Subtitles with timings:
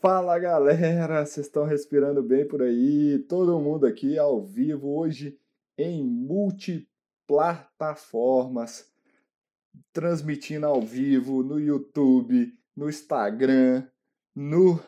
[0.00, 3.18] Fala galera, vocês estão respirando bem por aí?
[3.28, 5.38] Todo mundo aqui ao vivo hoje
[5.76, 8.90] em multiplataformas,
[9.92, 13.86] transmitindo ao vivo no YouTube, no Instagram,
[14.34, 14.80] no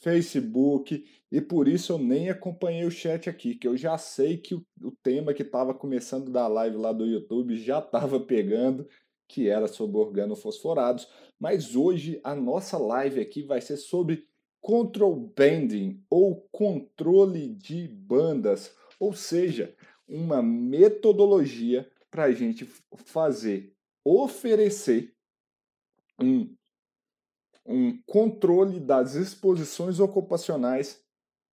[0.00, 1.04] Facebook.
[1.30, 4.66] E por isso eu nem acompanhei o chat aqui, que eu já sei que o,
[5.04, 8.88] tema que estava começando da live lá do YouTube já estava pegando
[9.30, 11.08] que era sobre organofosforados,
[11.38, 14.26] mas hoje a nossa live aqui vai ser sobre
[14.60, 19.72] control banding ou controle de bandas, ou seja,
[20.08, 22.64] uma metodologia para a gente
[23.04, 23.72] fazer,
[24.04, 25.14] oferecer
[26.20, 26.52] um,
[27.64, 31.00] um controle das exposições ocupacionais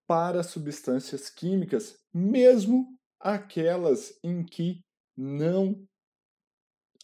[0.07, 4.83] para substâncias químicas, mesmo aquelas em que
[5.15, 5.87] não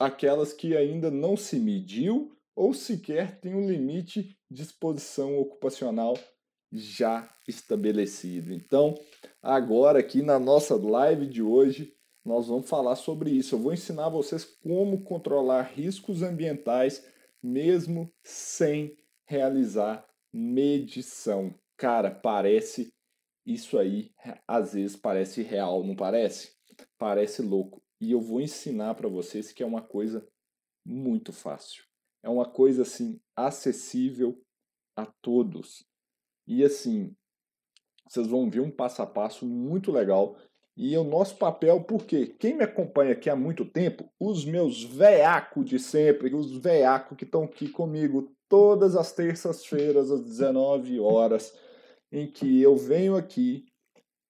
[0.05, 6.17] aquelas que ainda não se mediu ou sequer tem um limite de exposição ocupacional
[6.71, 8.53] já estabelecido.
[8.53, 8.95] Então,
[9.41, 11.93] agora aqui na nossa live de hoje,
[12.25, 13.55] nós vamos falar sobre isso.
[13.55, 17.05] Eu vou ensinar vocês como controlar riscos ambientais
[17.41, 21.53] mesmo sem realizar medição.
[21.77, 22.93] Cara, parece
[23.45, 24.11] isso aí,
[24.47, 26.53] às vezes parece real, não parece?
[26.97, 27.83] Parece louco.
[28.01, 30.27] E eu vou ensinar para vocês que é uma coisa
[30.85, 31.83] muito fácil.
[32.21, 34.41] É uma coisa assim acessível
[34.95, 35.85] a todos.
[36.47, 37.15] E assim,
[38.07, 40.37] vocês vão ver um passo a passo muito legal.
[40.75, 45.65] E o nosso papel, porque quem me acompanha aqui há muito tempo, os meus veacos
[45.65, 51.53] de sempre, os veacos que estão aqui comigo todas as terças-feiras às 19 horas,
[52.11, 53.65] em que eu venho aqui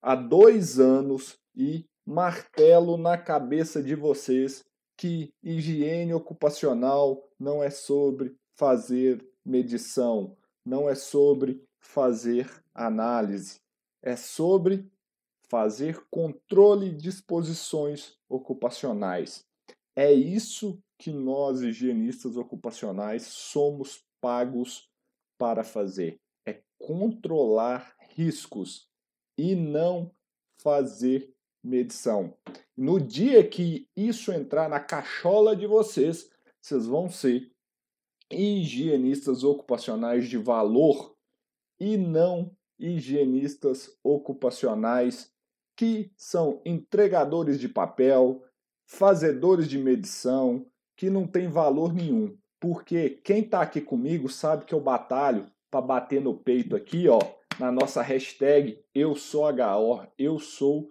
[0.02, 4.64] há dois anos e martelo na cabeça de vocês
[4.98, 13.60] que higiene ocupacional não é sobre fazer medição, não é sobre fazer análise,
[14.02, 14.90] é sobre
[15.50, 19.45] fazer controle de exposições ocupacionais.
[19.95, 24.89] É isso que nós, higienistas ocupacionais, somos pagos
[25.38, 28.88] para fazer: é controlar riscos
[29.38, 30.11] e não
[30.58, 31.33] fazer
[31.64, 32.36] medição.
[32.76, 36.30] No dia que isso entrar na cachola de vocês,
[36.62, 37.52] vocês vão ser
[38.32, 41.16] higienistas ocupacionais de valor
[41.80, 45.32] e não higienistas ocupacionais
[45.76, 48.44] que são entregadores de papel,
[48.86, 52.38] fazedores de medição, que não tem valor nenhum.
[52.60, 57.20] Porque quem está aqui comigo sabe que eu batalho para bater no peito aqui, ó,
[57.60, 60.90] na nossa hashtag eu sou HO, eu sou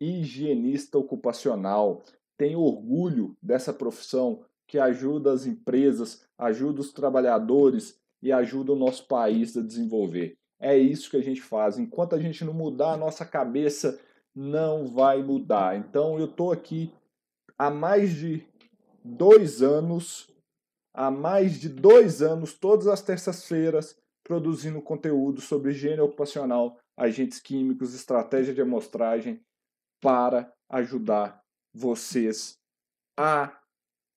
[0.00, 2.02] higienista ocupacional.
[2.36, 9.06] Tenho orgulho dessa profissão que ajuda as empresas, ajuda os trabalhadores e ajuda o nosso
[9.06, 10.36] país a desenvolver.
[10.60, 11.78] É isso que a gente faz.
[11.78, 13.98] Enquanto a gente não mudar a nossa cabeça,
[14.34, 15.76] não vai mudar.
[15.76, 16.92] Então eu estou aqui
[17.56, 18.46] há mais de
[19.04, 20.28] dois anos,
[20.92, 27.94] há mais de dois anos, todas as terças-feiras, produzindo conteúdo sobre higiene ocupacional, agentes químicos,
[27.94, 29.40] estratégia de amostragem
[30.00, 31.42] para ajudar
[31.72, 32.58] vocês
[33.16, 33.52] a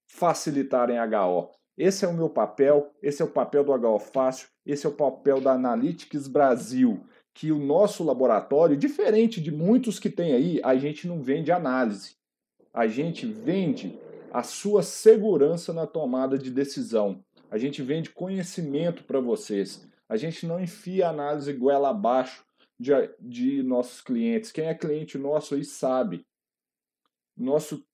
[0.08, 1.50] facilitarem HO.
[1.78, 4.94] Esse é o meu papel, esse é o papel do HO Fácil, esse é o
[4.94, 7.04] papel da Analytics Brasil,
[7.34, 12.16] que o nosso laboratório, diferente de muitos que tem aí, a gente não vende análise.
[12.74, 13.98] A gente vende
[14.32, 17.24] a sua segurança na tomada de decisão.
[17.50, 19.88] A gente vende conhecimento para vocês.
[20.08, 22.46] A gente não enfia análise goela abaixo
[22.82, 24.52] de, de nossos clientes.
[24.52, 26.26] Quem é cliente nosso aí sabe.
[27.38, 27.86] Nosso,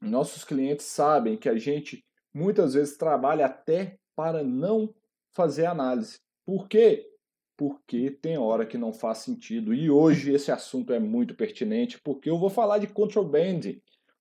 [0.00, 4.94] nossos clientes sabem que a gente muitas vezes trabalha até para não
[5.32, 6.20] fazer análise.
[6.44, 7.10] Por quê?
[7.56, 9.74] Porque tem hora que não faz sentido.
[9.74, 13.60] E hoje esse assunto é muito pertinente, porque eu vou falar de control band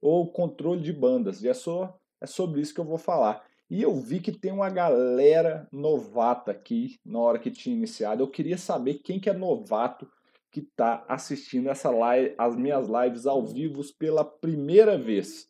[0.01, 1.41] ou controle de bandas.
[1.41, 3.45] E é, só, é sobre isso que eu vou falar.
[3.73, 8.21] E eu vi que tem uma galera novata aqui na hora que tinha iniciado.
[8.21, 10.07] Eu queria saber quem que é novato
[10.51, 15.49] que está assistindo essa live, as minhas lives ao vivo pela primeira vez.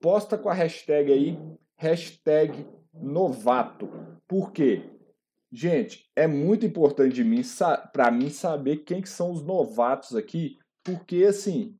[0.00, 1.38] Posta com a hashtag aí,
[1.76, 3.88] hashtag novato.
[4.26, 4.82] Por quê?
[5.52, 7.22] Gente, é muito importante
[7.92, 11.78] para mim saber quem que são os novatos aqui, porque assim,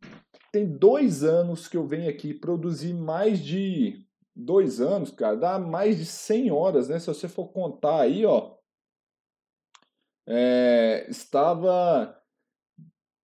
[0.52, 4.05] tem dois anos que eu venho aqui produzir mais de
[4.36, 6.98] dois anos, cara, dá mais de 100 horas, né?
[6.98, 8.54] Se você for contar aí, ó,
[10.28, 12.20] é, estava,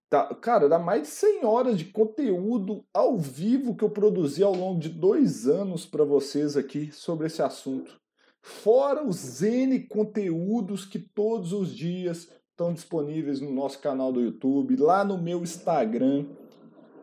[0.10, 4.56] tá, cara, dá mais de 100 horas de conteúdo ao vivo que eu produzi ao
[4.56, 8.00] longo de dois anos para vocês aqui sobre esse assunto.
[8.44, 14.75] fora os N conteúdos que todos os dias estão disponíveis no nosso canal do YouTube,
[14.78, 16.25] lá no meu Instagram.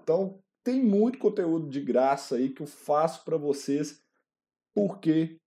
[0.03, 4.05] Então, tem muito conteúdo de graça aí que eu faço para vocês,
[4.75, 5.41] porque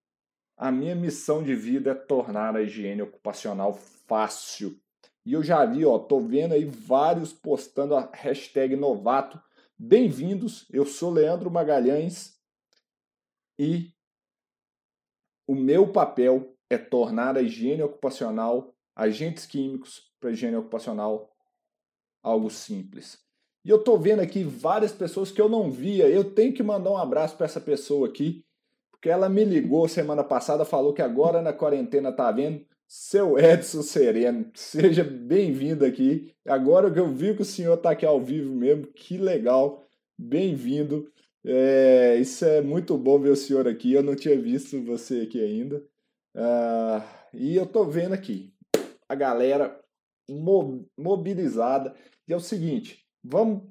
[0.57, 4.81] a minha missão de vida é tornar a higiene ocupacional fácil.
[5.23, 9.39] E eu já vi, ó, tô vendo aí vários postando a hashtag novato.
[9.77, 12.41] Bem-vindos, eu sou Leandro Magalhães
[13.59, 13.93] e
[15.47, 21.31] o meu papel é tornar a higiene ocupacional, agentes químicos para higiene ocupacional,
[22.23, 23.23] algo simples.
[23.63, 26.07] E eu tô vendo aqui várias pessoas que eu não via.
[26.07, 28.43] Eu tenho que mandar um abraço para essa pessoa aqui,
[28.91, 33.81] porque ela me ligou semana passada, falou que agora na quarentena tá vendo seu Edson
[33.83, 36.33] Sereno, seja bem-vindo aqui.
[36.45, 39.81] Agora que eu vi que o senhor está aqui ao vivo mesmo, que legal,
[40.17, 41.09] bem-vindo.
[41.45, 43.93] É, isso é muito bom ver o senhor aqui.
[43.93, 45.77] Eu não tinha visto você aqui ainda.
[46.35, 47.01] Uh,
[47.33, 48.53] e eu tô vendo aqui
[49.07, 49.79] a galera
[50.97, 51.95] mobilizada.
[52.27, 53.63] E é o seguinte, vamos,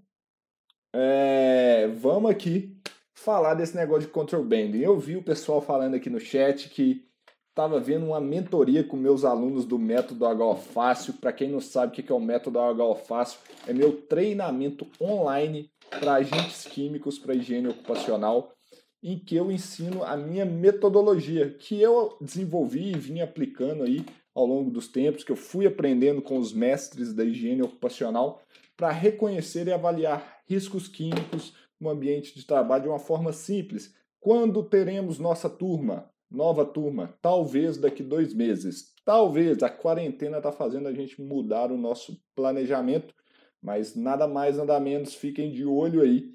[0.95, 2.77] é, vamos aqui
[3.15, 4.81] falar desse negócio de control banding.
[4.81, 7.07] Eu vi o pessoal falando aqui no chat que
[7.51, 11.15] estava vendo uma mentoria com meus alunos do método HO Fácil.
[11.15, 15.71] Para quem não sabe o que é o método HO Fácil, é meu treinamento online
[15.91, 18.55] para agentes químicos para higiene ocupacional,
[19.03, 24.05] em que eu ensino a minha metodologia, que eu desenvolvi e vim aplicando aí
[24.35, 28.41] ao longo dos tempos, que eu fui aprendendo com os mestres da higiene ocupacional,
[28.81, 33.95] para reconhecer e avaliar riscos químicos no ambiente de trabalho de uma forma simples.
[34.19, 36.11] Quando teremos nossa turma?
[36.31, 38.95] nova turma, talvez daqui dois meses.
[39.05, 43.13] Talvez a quarentena está fazendo a gente mudar o nosso planejamento,
[43.61, 46.33] mas nada mais, nada menos, fiquem de olho aí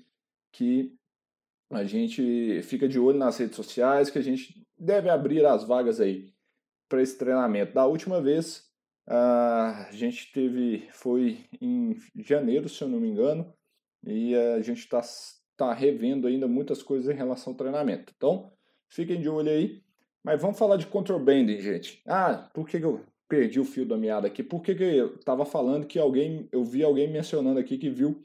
[0.52, 0.94] que
[1.72, 6.02] a gente fica de olho nas redes sociais, que a gente deve abrir as vagas
[6.02, 6.34] aí
[6.90, 7.74] para esse treinamento.
[7.74, 8.70] Da última vez,
[9.08, 13.54] a gente teve, foi em janeiro, se eu não me engano,
[14.04, 15.02] e a gente está
[15.56, 18.14] tá revendo ainda muitas coisas em relação ao treinamento.
[18.16, 18.52] Então,
[18.90, 19.84] fiquem de olho aí.
[20.24, 22.02] Mas vamos falar de control banding, gente.
[22.08, 24.42] Ah, por que, eu perdi o fio da meada aqui?
[24.42, 28.20] Por que, que eu estava falando que alguém, eu vi alguém mencionando aqui que viu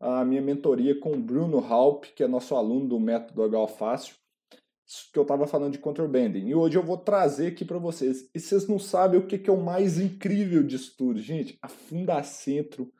[0.00, 4.16] a minha mentoria com o Bruno Halp, que é nosso aluno do método HO Fácil,
[5.12, 6.46] que eu estava falando de control banding.
[6.46, 8.28] E hoje eu vou trazer aqui para vocês.
[8.34, 11.58] E vocês não sabem o que, que é o mais incrível disso tudo, gente.
[11.62, 12.92] A Fundacentro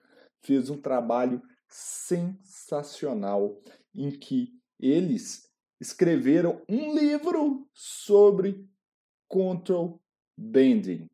[0.42, 3.58] fez um trabalho sensacional
[3.94, 5.48] em que eles
[5.80, 8.68] escreveram um livro sobre
[9.28, 10.00] control
[10.36, 11.08] bending.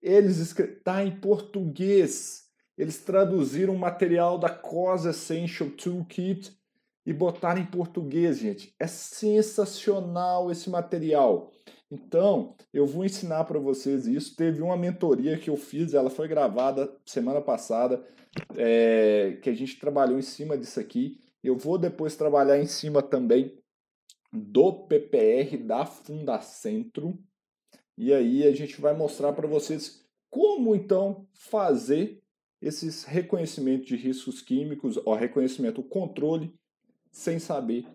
[0.00, 2.44] Eles está em português.
[2.76, 6.56] Eles traduziram o material da COS Essential Toolkit
[7.06, 8.74] e botaram em português, gente.
[8.80, 11.52] É sensacional esse material.
[11.88, 14.34] Então, eu vou ensinar para vocês isso.
[14.34, 18.04] Teve uma mentoria que eu fiz, ela foi gravada semana passada,
[18.56, 21.20] é, que a gente trabalhou em cima disso aqui.
[21.44, 23.56] Eu vou depois trabalhar em cima também
[24.32, 27.16] do PPR da Fundacentro.
[27.96, 32.20] E aí a gente vai mostrar para vocês como então fazer
[32.60, 36.52] esses reconhecimentos de riscos químicos, o reconhecimento, o controle,
[37.16, 37.86] sem saber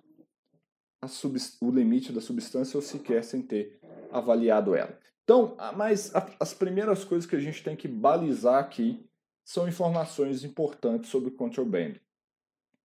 [1.62, 3.80] o limite da substância ou sequer sem ter
[4.12, 4.98] avaliado ela.
[5.24, 9.06] Então, mas as primeiras coisas que a gente tem que balizar aqui
[9.46, 12.00] são informações importantes sobre o control banding.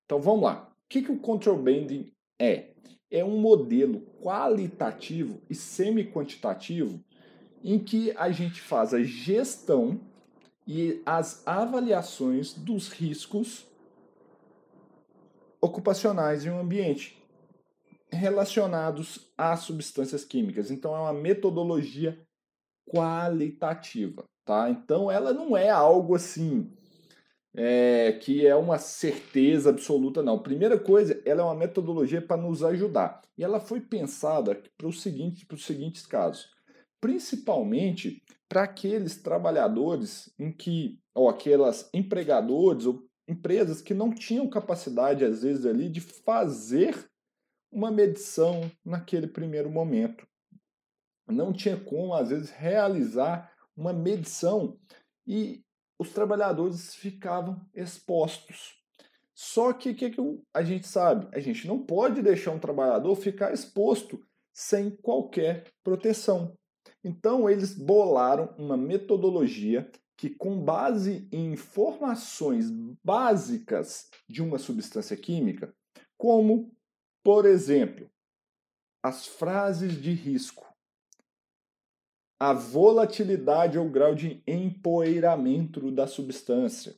[0.04, 0.70] Então vamos lá.
[0.84, 2.68] O que, que o control banding é?
[3.10, 7.02] é um modelo qualitativo e semi-quantitativo
[7.64, 9.98] em que a gente faz a gestão
[10.66, 13.66] e as avaliações dos riscos
[15.60, 17.22] ocupacionais em um ambiente
[18.08, 20.70] relacionados a substâncias químicas.
[20.70, 22.18] Então é uma metodologia
[22.88, 24.70] qualitativa, tá?
[24.70, 26.72] Então ela não é algo assim
[27.56, 30.38] é, que é uma certeza absoluta, não.
[30.38, 33.22] Primeira coisa, ela é uma metodologia para nos ajudar.
[33.36, 36.48] E ela foi pensada para seguinte, os seguintes casos.
[37.00, 45.24] Principalmente para aqueles trabalhadores em que, ou aquelas empregadores ou empresas que não tinham capacidade,
[45.24, 47.08] às vezes, ali, de fazer
[47.70, 50.26] uma medição naquele primeiro momento.
[51.28, 54.78] Não tinha como, às vezes, realizar uma medição.
[55.26, 55.64] E
[55.98, 58.76] os trabalhadores ficavam expostos.
[59.34, 60.20] Só que o que, que
[60.54, 61.28] a gente sabe?
[61.32, 66.56] A gente não pode deixar um trabalhador ficar exposto sem qualquer proteção.
[67.04, 72.70] Então, eles bolaram uma metodologia que, com base em informações
[73.04, 75.74] básicas de uma substância química,
[76.16, 76.74] como,
[77.22, 78.10] por exemplo,
[79.02, 80.66] as frases de risco,
[82.40, 86.96] a volatilidade ou grau de empoeiramento da substância,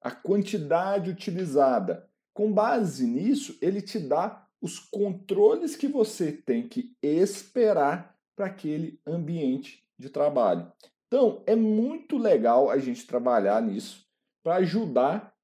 [0.00, 2.08] a quantidade utilizada.
[2.34, 9.00] Com base nisso, ele te dá os controles que você tem que esperar para aquele
[9.06, 10.72] ambiente de trabalho.
[11.08, 14.06] Então, é muito legal a gente trabalhar nisso
[14.42, 15.34] para ajudar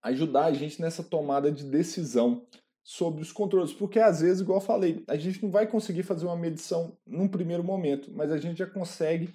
[0.00, 2.46] ajudar a gente nessa tomada de decisão
[2.84, 6.26] sobre os controles, porque às vezes, igual eu falei, a gente não vai conseguir fazer
[6.26, 9.32] uma medição num primeiro momento, mas a gente já consegue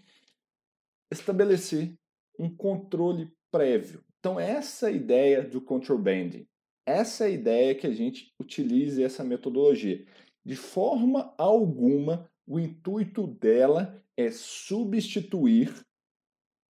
[1.11, 1.93] estabelecer
[2.37, 4.03] um controle prévio.
[4.19, 6.45] Então, essa é a ideia do control banding.
[6.85, 10.05] Essa é a ideia que a gente utilize essa metodologia.
[10.45, 15.85] De forma alguma, o intuito dela é substituir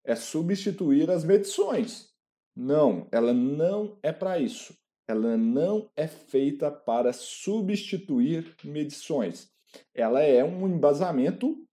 [0.06, 2.14] é substituir as medições.
[2.54, 4.74] Não, ela não é para isso.
[5.08, 9.52] Ela não é feita para substituir medições.
[9.92, 11.66] Ela é um embasamento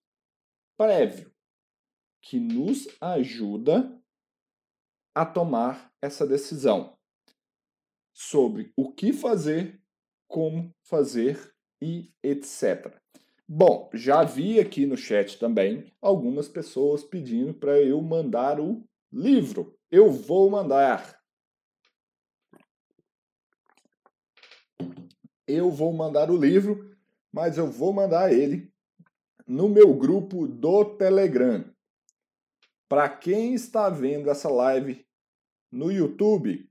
[0.75, 1.31] prévio
[2.21, 4.01] que nos ajuda
[5.15, 6.97] a tomar essa decisão
[8.11, 9.81] sobre o que fazer,
[10.27, 12.99] como fazer e etc.
[13.55, 19.77] Bom, já vi aqui no chat também algumas pessoas pedindo para eu mandar o livro.
[19.91, 21.21] Eu vou mandar.
[25.45, 26.97] Eu vou mandar o livro,
[27.31, 28.73] mas eu vou mandar ele
[29.45, 31.63] no meu grupo do Telegram.
[32.89, 35.05] Para quem está vendo essa live
[35.71, 36.67] no YouTube,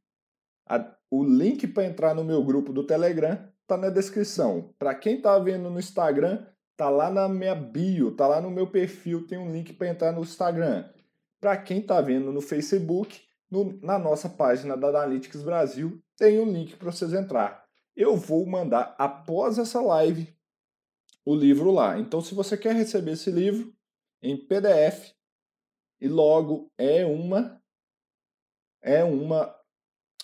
[0.66, 4.74] a, o link para entrar no meu grupo do Telegram está na descrição.
[4.80, 6.44] Para quem está vendo no Instagram,
[6.76, 10.12] Tá lá na minha bio, tá lá no meu perfil, tem um link para entrar
[10.12, 10.88] no Instagram.
[11.40, 16.50] Para quem tá vendo no Facebook, no, na nossa página da Analytics Brasil, tem um
[16.50, 17.64] link para vocês entrar.
[17.94, 20.34] Eu vou mandar após essa live
[21.24, 21.98] o livro lá.
[21.98, 23.72] Então, se você quer receber esse livro
[24.22, 25.12] em PDF
[26.00, 27.60] e logo é uma
[28.80, 29.54] é uma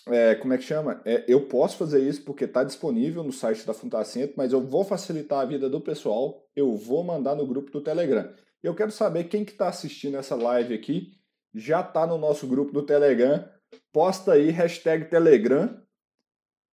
[0.09, 1.01] é, como é que chama?
[1.05, 4.83] É, eu posso fazer isso porque está disponível no site da Fundacentro, mas eu vou
[4.83, 8.31] facilitar a vida do pessoal, eu vou mandar no grupo do Telegram.
[8.61, 11.13] Eu quero saber quem que está assistindo essa live aqui,
[11.53, 13.47] já está no nosso grupo do Telegram,
[13.91, 15.81] posta aí hashtag Telegram,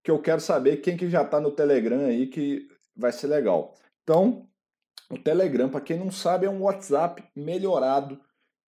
[0.04, 3.75] que eu quero saber quem que já está no Telegram aí, que vai ser legal.
[4.04, 4.48] Então,
[5.10, 8.20] o Telegram, para quem não sabe, é um WhatsApp melhorado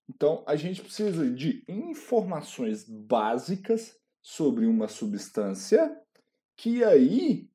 [0.09, 3.95] Então, a gente precisa de informações básicas
[4.27, 6.05] sobre uma substância
[6.57, 7.49] que aí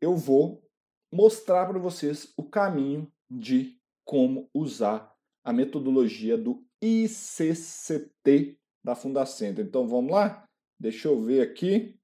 [0.00, 0.68] eu vou
[1.12, 9.62] mostrar para vocês o caminho de como usar a metodologia do ICCT da Fundacentro.
[9.62, 10.44] Então vamos lá?
[10.80, 11.96] Deixa eu ver aqui.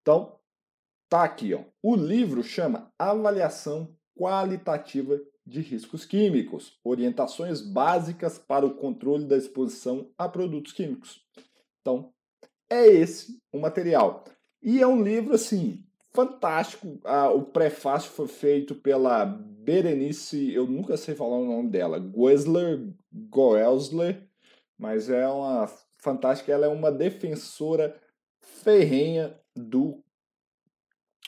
[0.00, 0.40] Então,
[1.10, 1.62] tá aqui, ó.
[1.82, 10.10] O livro chama Avaliação Qualitativa de riscos químicos, orientações básicas para o controle da exposição
[10.16, 11.22] a produtos químicos.
[11.80, 12.12] Então,
[12.70, 14.24] é esse o material.
[14.62, 15.84] E é um livro assim
[16.14, 16.98] fantástico.
[17.04, 22.94] Ah, o prefácio foi feito pela Berenice, eu nunca sei falar o nome dela, Goesler,
[23.12, 24.26] Goelsler,
[24.78, 26.52] mas é uma fantástica.
[26.52, 28.00] Ela é uma defensora
[28.40, 30.02] ferrenha do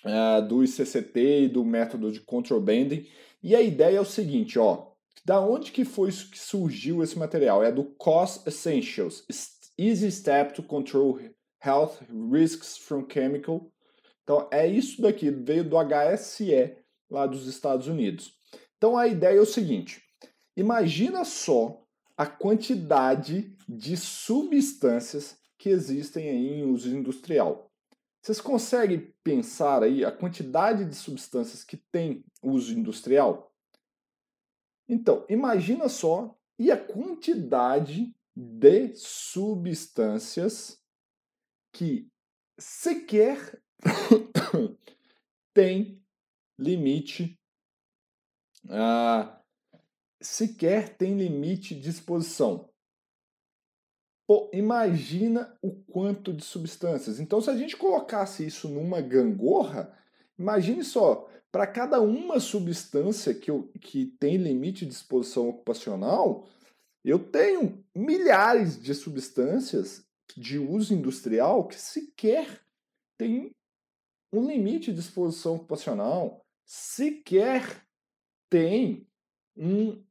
[0.05, 3.07] uh, do ICCT e do método de control banding.
[3.43, 4.93] E a ideia é o seguinte, ó,
[5.25, 7.63] da onde que foi que surgiu esse material?
[7.63, 9.25] É do Cost Essentials,
[9.79, 11.19] Easy Step to Control
[11.65, 11.99] Health
[12.31, 13.71] Risks from Chemical.
[14.23, 16.77] Então é isso daqui, veio do HSE
[17.11, 18.33] lá dos Estados Unidos.
[18.77, 20.03] Então a ideia é o seguinte:
[20.57, 21.83] imagina só
[22.17, 27.66] a quantidade de substâncias que existem aí em uso industrial.
[28.27, 33.55] Vocês conseguem pensar aí a quantidade de substâncias que tem uso industrial?
[34.89, 40.83] Então, imagina só e a quantidade de substâncias
[41.73, 42.11] que
[42.59, 43.63] sequer
[45.55, 46.05] tem
[46.59, 47.39] limite,
[48.69, 49.41] ah,
[50.21, 52.69] sequer tem limite de exposição.
[54.27, 57.21] Pô, imagina o quanto de substâncias.
[57.21, 59.97] Então, se a gente colocasse isso numa gangorra,
[60.37, 66.49] imagine só, para cada uma substância que, eu, que tem limite de exposição ocupacional,
[67.05, 70.05] eu tenho milhares de substâncias
[70.37, 72.61] de uso industrial que sequer
[73.17, 73.53] tem
[74.33, 77.87] um limite de exposição ocupacional, sequer
[78.51, 79.07] tem
[79.57, 80.03] um,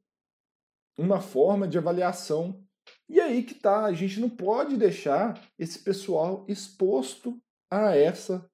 [0.98, 2.65] uma forma de avaliação
[3.08, 8.48] e aí que tá, a gente não pode deixar esse pessoal exposto a essa.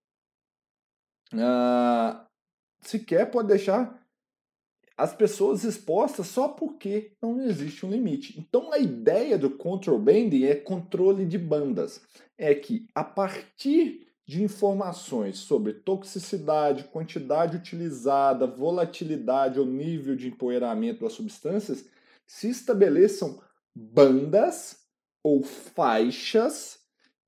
[2.83, 4.03] Sequer pode deixar
[4.97, 8.39] as pessoas expostas só porque não existe um limite.
[8.39, 12.03] Então a ideia do control banding é controle de bandas.
[12.37, 21.03] É que a partir de informações sobre toxicidade, quantidade utilizada, volatilidade ou nível de empoeiramento
[21.03, 21.85] das substâncias,
[22.27, 23.43] se estabeleçam
[23.75, 24.77] bandas
[25.23, 26.79] ou faixas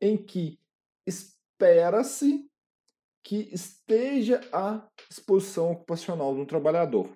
[0.00, 0.58] em que
[1.06, 2.48] espera-se
[3.22, 7.08] que esteja a exposição ocupacional do trabalhador.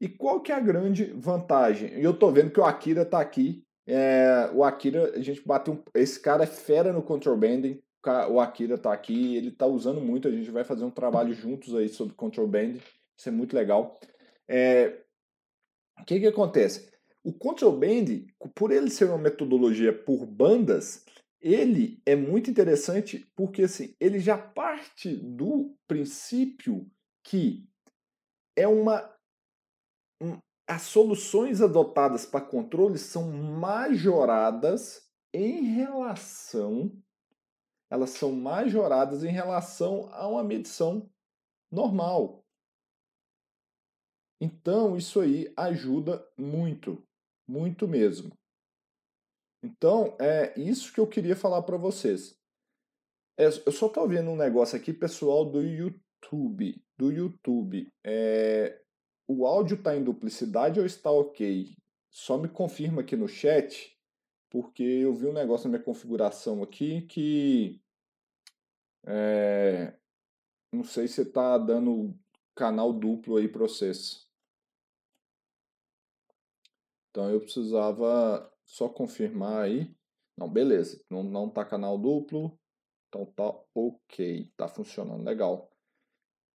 [0.00, 1.98] E qual que é a grande vantagem?
[1.98, 3.64] E eu estou vendo que o Akira está aqui.
[3.86, 5.74] É, o Akira, a gente bateu.
[5.74, 7.82] Um, esse cara é fera no control banding.
[8.30, 10.28] O Akira está aqui, ele está usando muito.
[10.28, 12.80] A gente vai fazer um trabalho juntos aí sobre control banding.
[13.16, 13.98] Isso é muito legal.
[14.48, 15.02] É,
[16.00, 16.92] o que, que acontece?
[17.24, 21.04] O control band, por ele ser uma metodologia por bandas,
[21.40, 26.90] ele é muito interessante porque assim, ele já parte do princípio
[27.24, 27.68] que
[28.56, 29.12] é uma
[30.20, 30.38] um,
[30.68, 36.92] as soluções adotadas para controle são majoradas em relação
[37.92, 41.10] elas são majoradas em relação a uma medição
[41.70, 42.42] normal.
[44.40, 47.06] Então, isso aí ajuda muito
[47.52, 48.32] muito mesmo.
[49.62, 52.34] Então, é isso que eu queria falar para vocês.
[53.38, 56.82] É, eu só estou vendo um negócio aqui, pessoal, do YouTube.
[56.96, 57.92] Do YouTube.
[58.04, 58.80] É,
[59.28, 61.76] o áudio está em duplicidade ou está ok?
[62.10, 63.96] Só me confirma aqui no chat,
[64.50, 67.80] porque eu vi um negócio na minha configuração aqui que.
[69.04, 69.94] É,
[70.72, 72.18] não sei se está dando
[72.54, 74.31] canal duplo aí para vocês.
[77.12, 79.94] Então eu precisava só confirmar aí.
[80.36, 81.00] Não, beleza.
[81.10, 82.58] Não, não tá canal duplo.
[83.08, 84.50] Então tá ok.
[84.56, 85.70] Tá funcionando legal.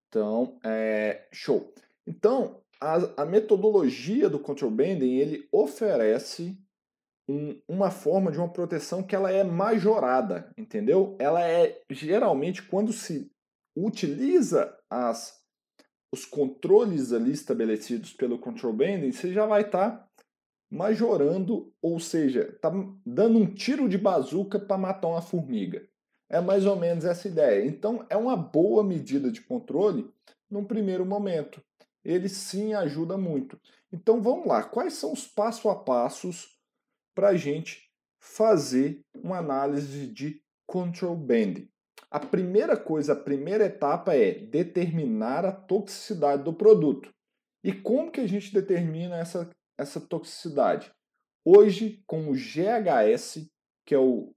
[0.10, 1.72] Então, é show.
[2.08, 6.58] Então, a, a metodologia do control banding, ele oferece
[7.30, 11.15] um, uma forma de uma proteção que ela é majorada, entendeu?
[11.20, 13.32] Ela é geralmente quando se
[13.76, 15.38] utiliza as
[16.10, 20.07] os controles ali estabelecidos pelo control banding, você já vai estar tá
[20.69, 22.71] majorando, ou seja, tá
[23.06, 25.88] dando um tiro de bazuca para matar uma formiga.
[26.30, 27.65] É mais ou menos essa ideia.
[27.65, 30.10] Então, é uma boa medida de controle
[30.49, 31.62] num primeiro momento.
[32.03, 33.60] Ele sim ajuda muito.
[33.91, 34.63] Então, vamos lá.
[34.63, 36.58] Quais são os passo a passos
[37.15, 41.65] para a gente fazer uma análise de control band?
[42.12, 47.13] A primeira coisa, a primeira etapa é determinar a toxicidade do produto.
[47.63, 50.92] E como que a gente determina essa essa toxicidade?
[51.46, 53.50] Hoje, com o GHS,
[53.86, 54.34] que é o,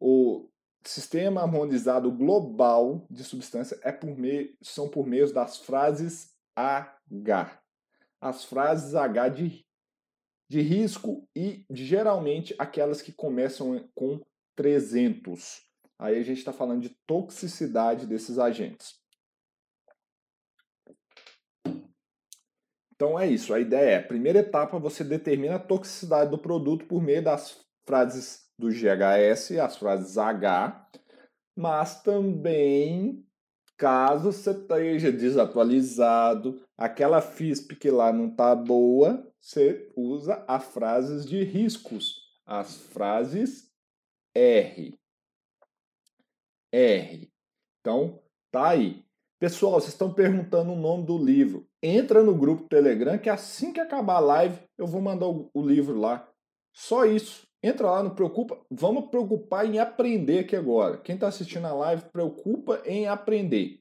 [0.00, 0.48] o
[0.84, 7.60] Sistema Harmonizado Global de Substância, é por meio, são por meio das frases H.
[8.20, 9.66] As frases H de,
[10.48, 14.20] de risco e geralmente aquelas que começam com
[14.56, 15.62] 300.
[15.98, 19.01] Aí a gente está falando de toxicidade desses agentes.
[23.02, 23.52] Então é isso.
[23.52, 28.46] A ideia é, primeira etapa, você determina a toxicidade do produto por meio das frases
[28.56, 30.88] do GHS, as frases H,
[31.56, 33.26] mas também,
[33.76, 41.26] caso você esteja desatualizado, aquela FISP que lá não está boa, você usa as frases
[41.26, 43.68] de riscos, as frases
[44.32, 44.96] R.
[46.72, 47.28] R.
[47.80, 49.04] Então, tá aí.
[49.42, 51.66] Pessoal, vocês estão perguntando o nome do livro.
[51.82, 55.98] Entra no grupo Telegram que assim que acabar a live eu vou mandar o, livro
[55.98, 56.28] lá.
[56.72, 57.44] Só isso.
[57.60, 58.56] Entra lá, não preocupa.
[58.70, 60.98] Vamos preocupar em aprender aqui agora.
[60.98, 63.80] Quem está assistindo a live, preocupa em aprender.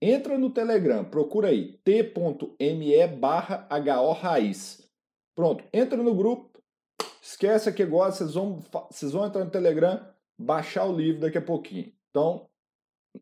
[0.00, 3.68] Entra no Telegram, procura aí t.me barra
[4.18, 4.90] Raiz.
[5.34, 6.58] Pronto, entra no grupo,
[7.20, 8.58] Esquece aqui agora, vocês vão,
[8.90, 10.02] vocês vão entrar no Telegram,
[10.38, 11.92] baixar o livro daqui a pouquinho.
[12.08, 12.48] Então,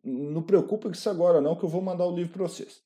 [0.05, 2.83] não preocupa com isso agora não, que eu vou mandar o livro para vocês.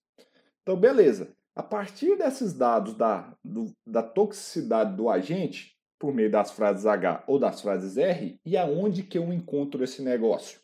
[0.62, 1.34] Então, beleza.
[1.54, 7.24] A partir desses dados da, do, da toxicidade do agente, por meio das frases H
[7.26, 10.60] ou das frases R, e aonde que eu encontro esse negócio?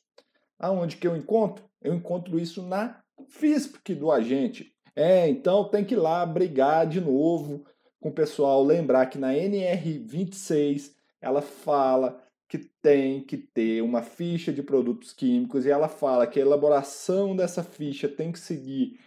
[0.58, 1.64] Aonde que eu encontro?
[1.82, 4.72] Eu encontro isso na FISP do agente.
[4.94, 7.66] É, então tem que ir lá brigar de novo
[8.00, 14.52] com o pessoal, lembrar que na NR26 ela fala que tem que ter uma ficha
[14.52, 18.98] de produtos químicos e ela fala que a elaboração dessa ficha tem que seguir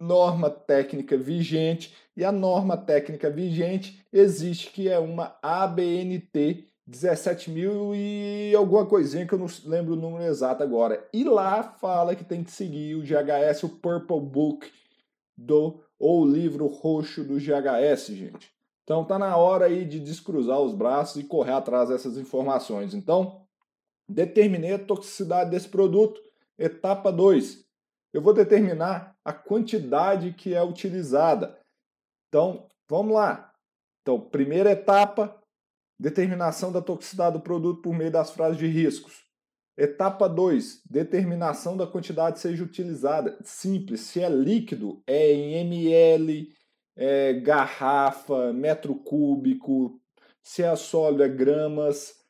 [0.00, 7.94] norma técnica vigente e a norma técnica vigente existe que é uma ABNT 17 mil
[7.94, 11.08] e alguma coisinha que eu não lembro o número exato agora.
[11.12, 14.70] E lá fala que tem que seguir o GHS, o Purple Book
[15.36, 18.53] do ou o livro roxo do GHS, gente.
[18.84, 22.94] Então tá na hora aí de descruzar os braços e correr atrás dessas informações.
[22.94, 23.44] Então,
[24.08, 26.20] determinei a toxicidade desse produto.
[26.58, 27.64] Etapa 2.
[28.12, 31.58] Eu vou determinar a quantidade que é utilizada.
[32.28, 33.52] Então, vamos lá.
[34.02, 35.34] Então, primeira etapa,
[35.98, 39.24] determinação da toxicidade do produto por meio das frases de riscos.
[39.76, 43.36] Etapa 2, determinação da quantidade seja utilizada.
[43.42, 46.54] Simples, se é líquido, é em ml,
[46.96, 50.00] é garrafa, metro cúbico,
[50.42, 52.24] se é sólido, é gramas,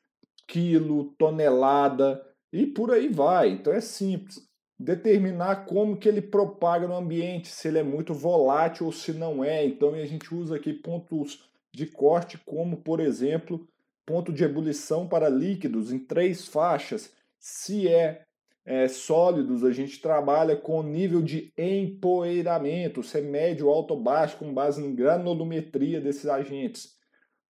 [0.47, 3.51] quilo, tonelada e por aí vai.
[3.51, 4.43] Então é simples.
[4.79, 9.45] Determinar como que ele propaga no ambiente, se ele é muito volátil ou se não
[9.45, 9.65] é.
[9.65, 13.67] Então a gente usa aqui pontos de corte, como por exemplo,
[14.07, 17.13] ponto de ebulição para líquidos em três faixas.
[17.39, 18.25] Se é,
[18.65, 24.39] é sólidos, a gente trabalha com nível de empoeiramento, se é médio, alto ou baixo,
[24.39, 26.95] com base em granulometria desses agentes.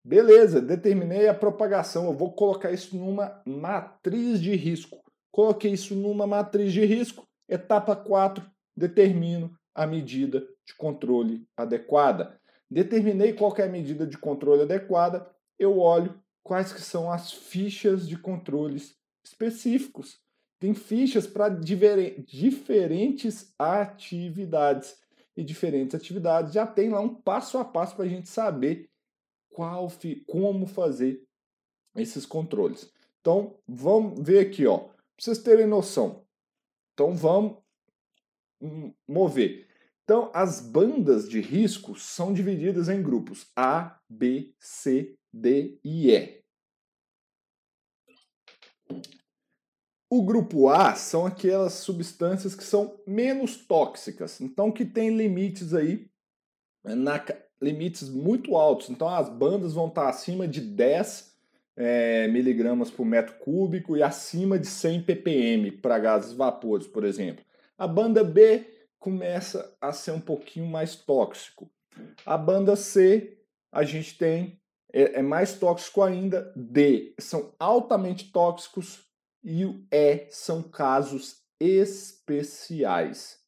[0.03, 2.05] Beleza, determinei a propagação.
[2.05, 5.03] Eu vou colocar isso numa matriz de risco.
[5.31, 7.27] Coloquei isso numa matriz de risco.
[7.47, 8.43] Etapa 4,
[8.75, 12.39] determino a medida de controle adequada.
[12.69, 18.07] Determinei qual é a medida de controle adequada, eu olho quais que são as fichas
[18.07, 20.22] de controles específicos.
[20.63, 24.97] Tem fichas para diferentes atividades.
[25.35, 28.89] E diferentes atividades já tem lá um passo a passo para a gente saber
[29.49, 29.91] qual,
[30.25, 31.21] como fazer
[31.97, 32.89] esses controles.
[33.19, 34.87] Então, vamos ver aqui, ó,
[35.19, 36.25] vocês terem noção.
[36.93, 37.61] Então, vamos
[39.05, 39.67] mover.
[40.05, 46.41] Então, as bandas de risco são divididas em grupos A, B, C, D e E.
[50.15, 56.07] O grupo A são aquelas substâncias que são menos tóxicas, então que tem limites aí,
[56.83, 57.19] né, na,
[57.59, 58.91] limites muito altos.
[58.91, 61.35] Então as bandas vão estar acima de 10
[61.75, 67.43] é, miligramas por metro cúbico e acima de 100 ppm para gases vapores, por exemplo.
[67.75, 68.67] A banda B
[68.99, 71.71] começa a ser um pouquinho mais tóxico.
[72.23, 73.39] A banda C,
[73.71, 74.61] a gente tem,
[74.93, 76.53] é, é mais tóxico ainda.
[76.55, 79.11] D, são altamente tóxicos.
[79.43, 83.39] E o E são casos especiais.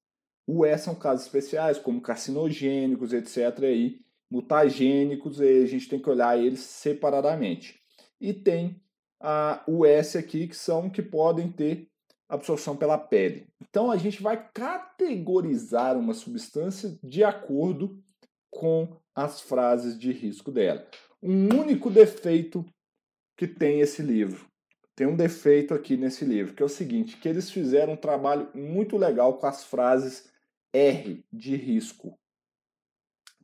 [0.48, 3.64] O E são casos especiais, como carcinogênicos, etc.
[3.64, 7.80] Aí, mutagênicos, e a gente tem que olhar eles separadamente.
[8.20, 8.82] E tem
[9.20, 11.90] a, o S aqui, que são que podem ter
[12.28, 13.48] absorção pela pele.
[13.62, 18.02] Então a gente vai categorizar uma substância de acordo
[18.50, 20.86] com as frases de risco dela.
[21.22, 22.66] Um único defeito
[23.38, 24.46] que tem esse livro.
[24.96, 28.48] Tem um defeito aqui nesse livro, que é o seguinte, que eles fizeram um trabalho
[28.54, 30.30] muito legal com as frases
[30.72, 32.18] R de risco,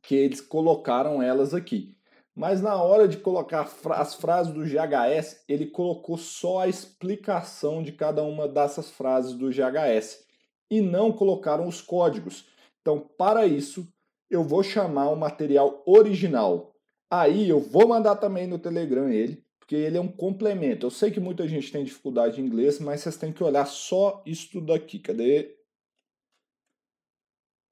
[0.02, 1.94] que eles colocaram elas aqui.
[2.34, 7.92] Mas na hora de colocar as frases do GHS, ele colocou só a explicação de
[7.92, 10.24] cada uma dessas frases do GHS
[10.70, 12.48] e não colocaram os códigos.
[12.80, 13.86] Então, para isso,
[14.30, 16.74] eu vou chamar o material original.
[17.10, 20.86] Aí eu vou mandar também no Telegram ele, porque ele é um complemento.
[20.86, 24.20] Eu sei que muita gente tem dificuldade em inglês, mas vocês têm que olhar só
[24.26, 24.98] isso daqui.
[24.98, 25.56] Cadê?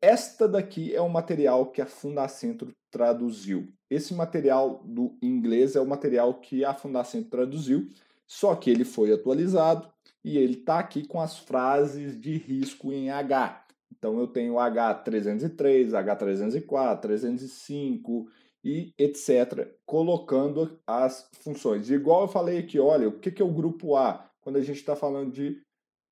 [0.00, 3.72] Esta daqui é o material que a Fundacentro traduziu.
[3.90, 7.88] Esse material do inglês é o material que a Fundacentro traduziu,
[8.24, 9.92] só que ele foi atualizado
[10.24, 13.66] e ele está aqui com as frases de risco em H.
[13.90, 18.28] Então eu tenho H303, H304, 305
[18.62, 21.90] e etc., colocando as funções.
[21.90, 24.30] Igual eu falei aqui, olha, o que é o grupo A?
[24.40, 25.60] Quando a gente está falando de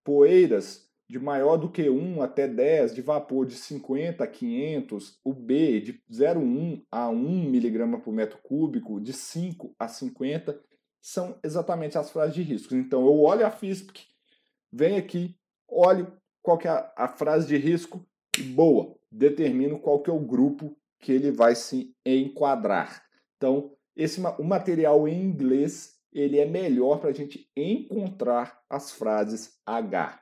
[0.04, 5.32] poeiras, de maior do que 1 até 10, de vapor de 50 a 500, o
[5.32, 10.60] B de 0,1 a 1 mg por metro cúbico, de 5 a 50,
[11.00, 12.74] são exatamente as frases de risco.
[12.74, 14.06] Então eu olho a FISP,
[14.70, 15.34] venho aqui,
[15.66, 18.04] olho qual que é a, a frase de risco
[18.54, 23.04] boa, determino qual que é o grupo que ele vai se enquadrar.
[23.36, 29.58] Então, esse o material em inglês ele é melhor para a gente encontrar as frases
[29.66, 30.20] H.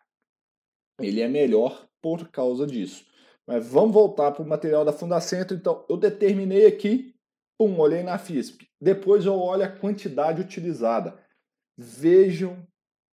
[1.00, 3.06] Ele é melhor por causa disso.
[3.46, 5.56] Mas vamos voltar para o material da Fundacentro.
[5.56, 7.14] Então, eu determinei aqui,
[7.56, 8.68] pum, olhei na FISP.
[8.80, 11.18] Depois eu olho a quantidade utilizada.
[11.78, 12.66] Vejam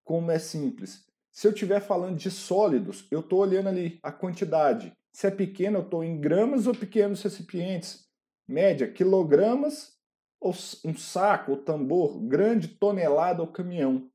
[0.03, 1.05] como é simples.
[1.31, 4.93] Se eu estiver falando de sólidos, eu estou olhando ali a quantidade.
[5.13, 8.07] Se é pequeno, eu estou em gramas ou pequenos recipientes.
[8.47, 9.93] Média, quilogramas
[10.41, 10.51] ou
[10.83, 14.09] um saco ou tambor, grande, tonelada ou caminhão.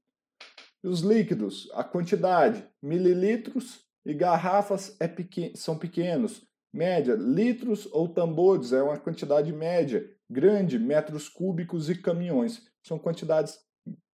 [0.82, 6.46] E os líquidos, a quantidade, mililitros e garrafas é pequen são pequenos.
[6.72, 10.04] Média, litros ou tambores é uma quantidade média.
[10.28, 12.68] Grande, metros cúbicos e caminhões.
[12.82, 13.58] São quantidades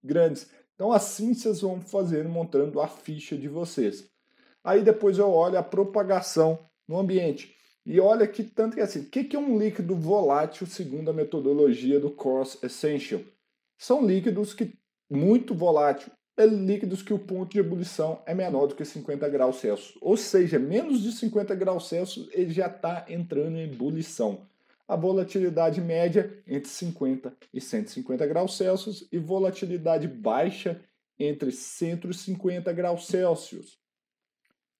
[0.02, 0.50] grandes.
[0.74, 4.08] Então assim vocês vão fazer montando a ficha de vocês.
[4.62, 7.54] Aí depois eu olho a propagação no ambiente.
[7.86, 11.14] E olha que tanto que é assim, o que é um líquido volátil segundo a
[11.14, 13.20] metodologia do Cross Essential?
[13.76, 14.72] São líquidos que
[15.10, 19.56] muito volátil, é líquidos que o ponto de ebulição é menor do que 50 graus
[19.56, 19.96] Celsius.
[20.00, 24.46] Ou seja, menos de 50 graus Celsius ele já está entrando em ebulição.
[24.86, 30.80] A volatilidade média entre 50 e 150 graus Celsius e volatilidade baixa
[31.18, 33.78] entre 150 graus Celsius.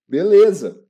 [0.06, 0.84] Beleza.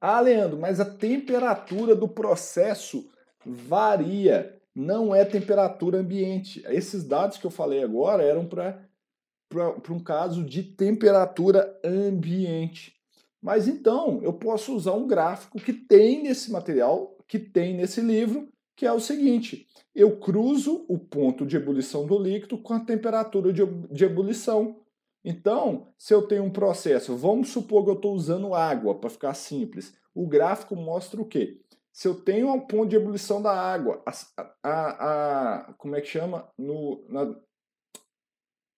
[0.00, 3.08] Ah, Leandro, mas a temperatura do processo
[3.44, 6.62] varia, não é temperatura ambiente.
[6.68, 8.78] Esses dados que eu falei agora eram para
[9.90, 12.94] um caso de temperatura ambiente.
[13.42, 18.48] Mas então, eu posso usar um gráfico que tem nesse material, que tem nesse livro,
[18.76, 23.52] que é o seguinte: eu cruzo o ponto de ebulição do líquido com a temperatura
[23.52, 24.80] de, de ebulição.
[25.24, 29.34] Então, se eu tenho um processo, vamos supor que eu estou usando água, para ficar
[29.34, 29.94] simples.
[30.14, 31.60] O gráfico mostra o quê?
[31.92, 34.12] Se eu tenho um ponto de ebulição da água, a,
[34.62, 36.48] a, a como é que chama?
[36.56, 37.34] No, na,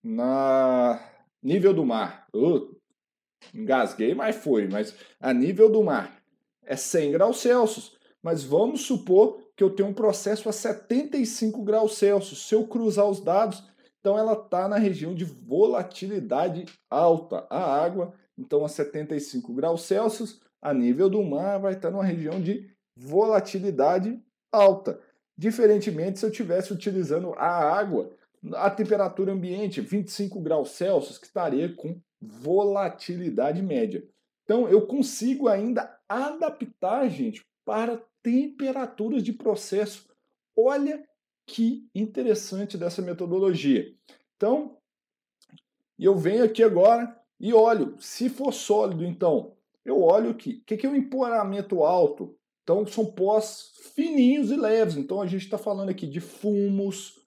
[0.03, 1.11] na
[1.43, 2.27] nível do mar.
[2.35, 2.75] Uh,
[3.55, 4.67] engasguei, mas foi.
[4.69, 6.23] Mas a nível do mar
[6.65, 7.97] é 100 graus Celsius.
[8.23, 12.47] Mas vamos supor que eu tenho um processo a 75 graus Celsius.
[12.47, 13.63] Se eu cruzar os dados,
[14.01, 17.47] então ela está na região de volatilidade alta.
[17.51, 22.41] A água, então a 75 graus Celsius, a nível do mar, vai estar numa região
[22.41, 24.99] de volatilidade alta.
[25.37, 28.11] Diferentemente, se eu estivesse utilizando a água,
[28.55, 34.03] a temperatura ambiente, 25 graus Celsius, que estaria com volatilidade média.
[34.45, 40.09] Então, eu consigo ainda adaptar, gente, para temperaturas de processo.
[40.57, 41.03] Olha
[41.51, 43.93] que interessante dessa metodologia.
[44.37, 44.77] Então,
[45.99, 50.63] eu venho aqui agora e olho, se for sólido, então, eu olho aqui.
[50.63, 52.37] O que é o empoeiramento alto?
[52.63, 54.97] Então, são pós fininhos e leves.
[54.97, 57.19] Então, a gente está falando aqui de fumos,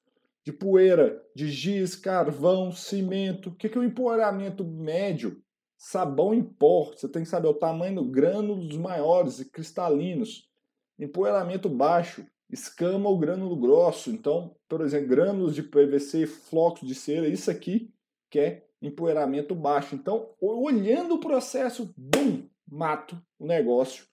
[0.45, 3.49] de poeira, de giz, carvão, cimento.
[3.49, 5.41] O que é o empoeiramento médio?
[5.77, 6.91] Sabão em pó.
[6.95, 10.49] Você tem que saber o tamanho do grânulos maiores e cristalinos.
[10.97, 14.09] Empoeiramento baixo, escama ou grânulo grosso.
[14.11, 17.93] Então, por exemplo, grânulos de PVC, flocos de cera, isso aqui
[18.29, 19.93] que é empoeiramento baixo.
[19.93, 24.05] Então, olhando o processo, bum, mato o negócio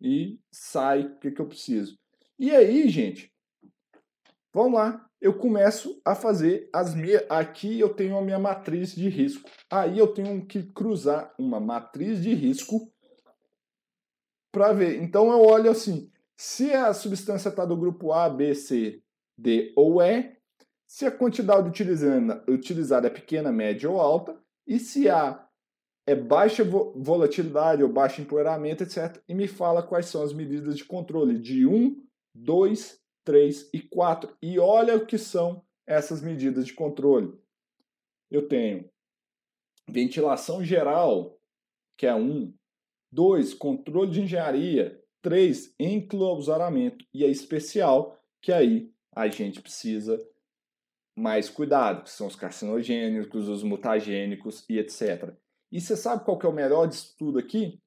[0.00, 1.96] e sai o que, que eu preciso.
[2.38, 3.32] E aí, gente,
[4.52, 5.06] vamos lá.
[5.20, 7.22] Eu começo a fazer as minhas.
[7.28, 9.48] Aqui eu tenho a minha matriz de risco.
[9.70, 12.90] Aí eu tenho que cruzar uma matriz de risco
[14.50, 15.00] para ver.
[15.02, 19.02] Então eu olho assim: se a substância está do grupo A, B, C,
[19.36, 20.38] D ou E,
[20.88, 25.46] se a quantidade utilizada, utilizada é pequena, média ou alta, e se A
[26.06, 29.22] é baixa volatilidade ou baixo empoeiramento, etc.
[29.28, 32.02] E me fala quais são as medidas de controle de 1,
[32.34, 34.34] 2, 3 e 4.
[34.40, 37.38] E olha o que são essas medidas de controle.
[38.30, 38.88] Eu tenho
[39.86, 41.38] ventilação geral,
[41.98, 42.50] que é 1.
[43.12, 50.18] 2, controle de engenharia, 3, enclausuramento e a especial, que aí a gente precisa
[51.16, 55.34] mais cuidado, que são os carcinogênicos, os mutagênicos e etc.
[55.70, 57.80] E você sabe qual que é o melhor disso tudo aqui?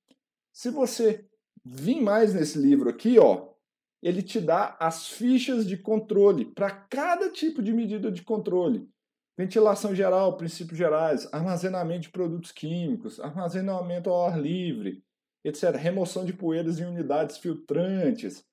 [0.51, 1.27] Se você
[1.65, 3.53] vir mais nesse livro aqui, ó,
[4.01, 8.87] ele te dá as fichas de controle para cada tipo de medida de controle.
[9.35, 15.03] ventilação geral, princípios gerais, armazenamento de produtos químicos, armazenamento ao ar livre,
[15.43, 15.75] etc.
[15.75, 18.43] Remoção de poeiras em unidades filtrantes.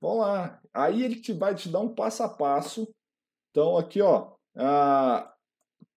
[0.00, 0.60] Vamos lá.
[0.72, 2.88] Aí ele te, vai te dar um passo a passo.
[3.50, 5.34] Então, aqui, ó, a,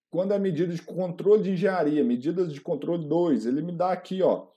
[0.10, 4.22] quando é medida de controle de engenharia, medidas de controle 2, ele me dá aqui,
[4.22, 4.48] ó,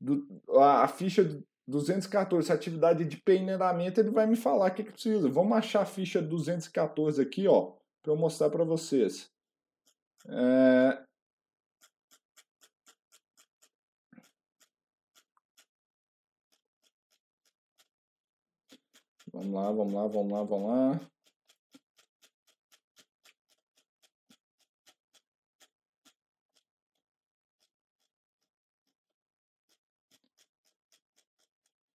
[0.00, 4.92] do, a, a, ficha 214, atividade de peneiramento, ele vai me falar o que, que
[4.92, 5.28] precisa.
[5.28, 9.30] Vamos achar a ficha 214 aqui, ó, para eu mostrar para vocês.
[10.26, 11.09] É...
[19.32, 21.10] Vamos lá, vamos lá, vamos lá, vamos lá.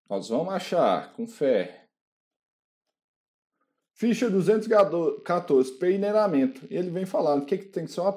[0.08, 1.86] Nós vamos achar, com fé.
[3.94, 6.66] Ficha 214, peneiramento.
[6.68, 8.10] Ele vem falando o que, que tem que ser o,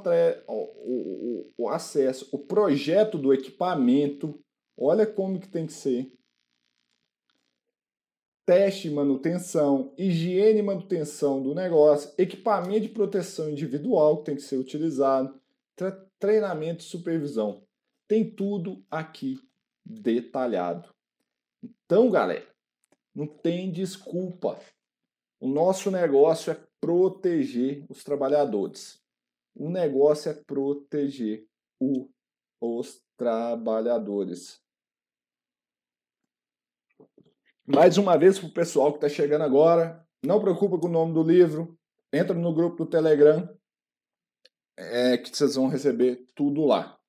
[0.48, 4.44] o, o, acesso, o projeto do equipamento.
[4.76, 6.12] Olha como que tem que ser.
[8.46, 14.42] Teste e manutenção, higiene e manutenção do negócio, equipamento de proteção individual que tem que
[14.42, 15.40] ser utilizado,
[16.20, 17.64] treinamento e supervisão.
[18.08, 19.40] Tem tudo aqui
[19.86, 20.94] detalhado.
[21.64, 22.48] Então, galera,
[23.16, 24.60] não tem desculpa.
[25.40, 29.02] O nosso negócio é proteger os trabalhadores.
[29.56, 31.46] O negócio é proteger
[31.80, 32.10] o,
[32.60, 34.63] os trabalhadores.
[37.66, 41.14] Mais uma vez para o pessoal que está chegando agora, não preocupa com o nome
[41.14, 41.80] do livro,
[42.12, 43.48] entra no grupo do Telegram,
[44.78, 47.00] é, que vocês vão receber tudo lá.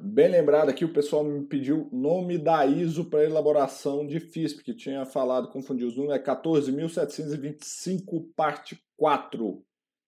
[0.00, 4.72] Bem lembrado aqui, o pessoal me pediu nome da ISO para elaboração de FISP, que
[4.72, 9.62] tinha falado, confundiu os números, é 14.725 parte 4.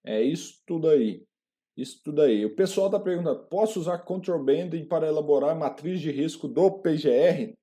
[0.07, 1.23] É isso tudo aí.
[1.77, 2.47] Isso tudo aí.
[2.47, 7.58] O pessoal está perguntando, posso usar control banding para elaborar matriz de risco do PGR?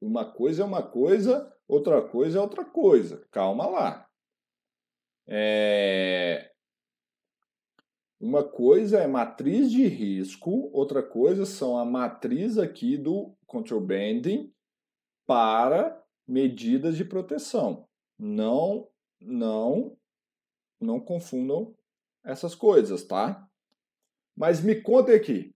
[0.00, 3.26] Uma coisa é uma coisa, outra coisa é outra coisa.
[3.30, 4.08] Calma lá.
[5.26, 6.52] É...
[8.20, 14.52] Uma coisa é matriz de risco, outra coisa são a matriz aqui do control banding
[15.26, 17.86] para medidas de proteção.
[18.18, 18.88] Não,
[19.20, 19.96] não,
[20.80, 21.74] não confundam
[22.24, 23.46] essas coisas, tá?
[24.36, 25.54] Mas me contem aqui.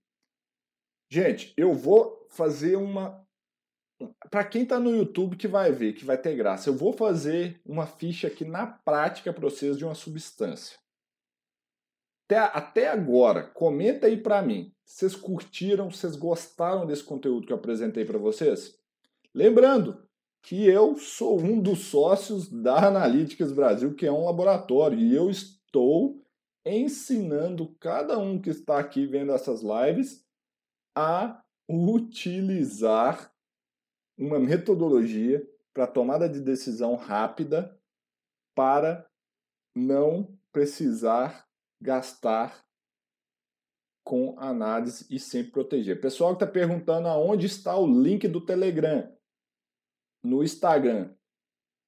[1.10, 3.26] Gente, eu vou fazer uma
[4.30, 7.60] para quem está no YouTube que vai ver, que vai ter graça, eu vou fazer
[7.64, 10.78] uma ficha aqui na prática para vocês de uma substância
[12.28, 14.70] até, até agora, comenta aí para mim.
[14.84, 18.78] Vocês curtiram, vocês gostaram desse conteúdo que eu apresentei para vocês?
[19.34, 20.06] Lembrando
[20.42, 25.30] que eu sou um dos sócios da Analytics Brasil, que é um laboratório, e eu
[25.30, 26.22] estou
[26.64, 30.22] ensinando cada um que está aqui vendo essas lives
[30.94, 33.32] a utilizar
[34.18, 37.78] uma metodologia para tomada de decisão rápida
[38.54, 39.08] para
[39.74, 41.46] não precisar
[41.80, 42.66] gastar
[44.04, 46.00] com análise e sempre proteger.
[46.00, 49.08] Pessoal que está perguntando aonde está o link do Telegram.
[50.24, 51.14] No Instagram,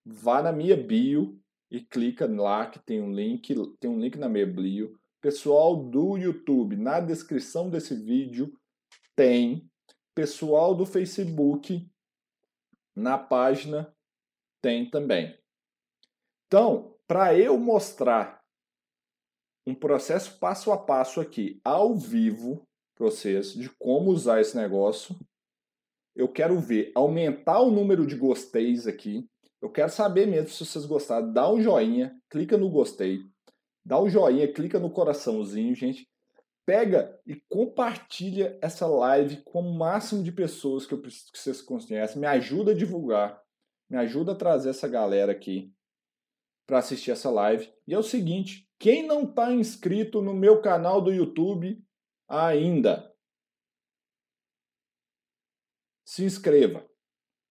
[0.05, 1.41] vá na minha bio
[1.71, 4.95] e clica lá que tem um link, tem um link na minha bio.
[5.21, 8.53] Pessoal do YouTube, na descrição desse vídeo
[9.17, 9.69] tem.
[10.15, 11.91] Pessoal do Facebook,
[13.01, 13.95] na página
[14.63, 15.37] tem também.
[16.47, 18.41] Então, para eu mostrar
[19.67, 22.67] um processo passo a passo aqui, ao vivo,
[23.01, 25.17] processo de como usar esse negócio.
[26.15, 29.27] Eu quero ver aumentar o número de gosteis aqui.
[29.63, 31.33] Eu quero saber mesmo se vocês gostaram.
[31.33, 33.21] Dá um joinha, clica no gostei.
[33.83, 36.10] Dá um joinha, clica no coraçãozinho, gente.
[36.67, 42.21] Pega e compartilha essa live com o máximo de pessoas que, eu, que vocês conhecem.
[42.21, 43.43] Me ajuda a divulgar.
[43.89, 45.75] Me ajuda a trazer essa galera aqui
[46.67, 47.73] para assistir essa live.
[47.87, 51.85] E é o seguinte, quem não está inscrito no meu canal do YouTube
[52.29, 53.13] ainda,
[56.07, 56.89] se inscreva.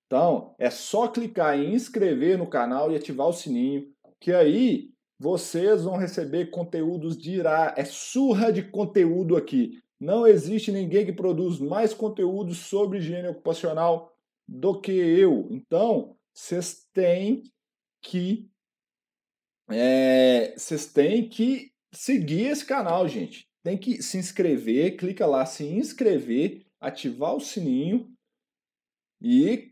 [0.06, 5.84] Então, é só clicar em inscrever no canal e ativar o sininho, que aí vocês
[5.84, 7.74] vão receber conteúdos de irá.
[7.78, 9.82] É surra de conteúdo aqui.
[10.00, 14.16] Não existe ninguém que produz mais conteúdo sobre higiene ocupacional
[14.48, 15.48] do que eu.
[15.52, 17.44] Então, vocês têm
[18.02, 18.50] que
[19.70, 23.48] é, vocês têm que seguir esse canal, gente.
[23.62, 28.10] Tem que se inscrever, clica lá, se inscrever, ativar o sininho
[29.22, 29.72] e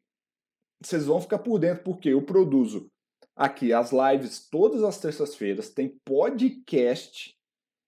[0.83, 2.91] vocês vão ficar por dentro, porque eu produzo
[3.38, 7.38] aqui as lives todas as terças-feiras, tem podcast,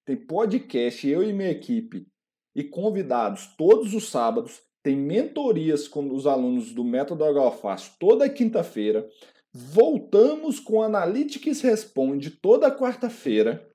[0.06, 2.08] tem podcast, eu e minha equipe,
[2.56, 9.10] e convidados todos os sábados, tem mentorias com os alunos do Método Fácil toda quinta-feira.
[9.52, 13.68] Voltamos com Analytics Responde toda quarta-feira.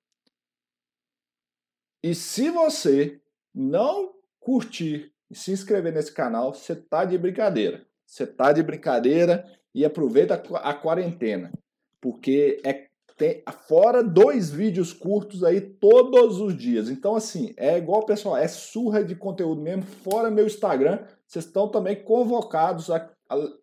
[2.03, 3.21] E se você
[3.55, 7.87] não curtir e se inscrever nesse canal, você tá de brincadeira.
[8.07, 9.45] Você tá de brincadeira
[9.75, 11.53] e aproveita a quarentena,
[12.05, 12.85] porque é
[13.17, 16.91] tem, fora dois vídeos curtos aí todos os dias.
[16.91, 19.85] Então, assim, é igual, pessoal, é surra de conteúdo mesmo.
[19.85, 23.11] Fora meu Instagram, vocês estão também convocados a,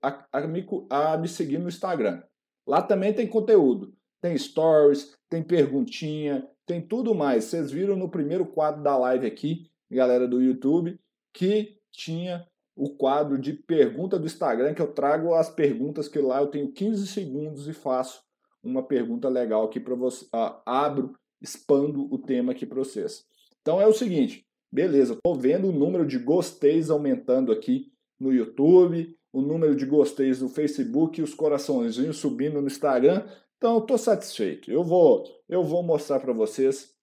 [0.02, 2.24] a, a, me, a me seguir no Instagram.
[2.66, 3.94] Lá também tem conteúdo.
[4.20, 7.44] Tem stories, tem perguntinha, tem tudo mais.
[7.44, 10.98] Vocês viram no primeiro quadro da live aqui, galera do YouTube,
[11.32, 16.40] que tinha o quadro de pergunta do Instagram, que eu trago as perguntas que lá
[16.40, 18.24] eu tenho 15 segundos e faço
[18.64, 20.28] uma pergunta legal aqui para você.
[20.32, 23.26] Ah, abro, expando o tema aqui para vocês.
[23.62, 29.16] Então é o seguinte, beleza, estou vendo o número de gosteis aumentando aqui no YouTube,
[29.34, 33.26] o número de gosteis no Facebook, os coraçõezinhos subindo no Instagram.
[33.58, 34.72] Então estou satisfeito.
[34.72, 36.94] Eu vou, eu vou mostrar para vocês.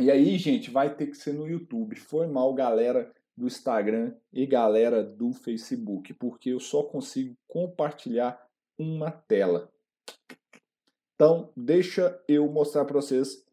[0.00, 1.96] E aí, gente, vai ter que ser no YouTube.
[1.96, 8.40] Foi mal, galera do Instagram e galera do Facebook, porque eu só consigo compartilhar
[8.78, 9.72] uma tela.
[11.14, 13.46] Então, deixa eu mostrar para vocês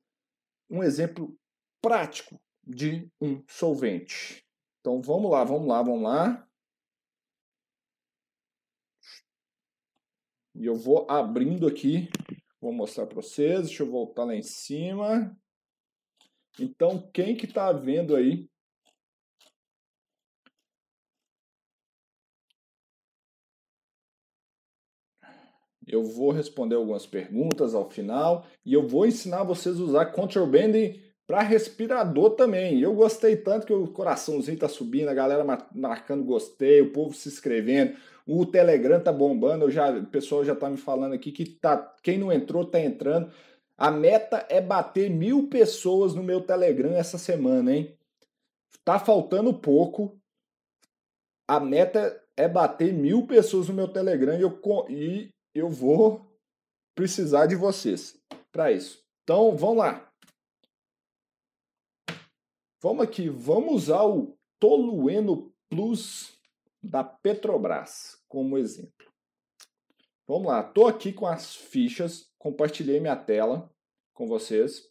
[0.70, 1.38] um exemplo
[1.82, 4.44] prático de um solvente.
[4.80, 6.48] Então, vamos lá, vamos lá, vamos lá.
[10.56, 12.10] E eu vou abrindo aqui,
[12.60, 13.68] vou mostrar para vocês.
[13.68, 15.38] Deixa eu voltar lá em cima.
[16.60, 18.51] Então, quem que está vendo aí
[25.92, 30.48] Eu vou responder algumas perguntas ao final e eu vou ensinar vocês a usar control
[30.48, 32.80] banding para respirador também.
[32.80, 37.30] Eu gostei tanto que o coraçãozinho tá subindo, a galera marcando gostei, o povo se
[37.30, 37.96] inscrevendo,
[38.28, 41.96] o Telegram tá bombando, eu já, o pessoal já tá me falando aqui que tá,
[42.04, 43.32] quem não entrou tá entrando.
[43.78, 47.98] A meta é bater mil pessoas no meu Telegram essa semana, hein?
[48.84, 50.20] Tá faltando pouco.
[51.48, 56.26] A meta é bater mil pessoas no meu Telegram e eu, e eu vou
[56.96, 58.20] precisar de vocês
[58.52, 59.04] para isso.
[59.24, 60.12] Então, vamos lá.
[62.82, 66.38] Vamos aqui, vamos usar o Tolueno Plus
[66.82, 69.12] da Petrobras como exemplo.
[70.28, 73.70] Vamos lá, estou aqui com as fichas, compartilhei minha tela
[74.14, 74.90] com vocês.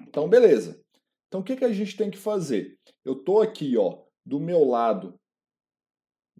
[0.00, 0.82] Então, beleza.
[1.28, 2.78] Então, o que, que a gente tem que fazer?
[3.04, 5.19] Eu estou aqui, ó, do meu lado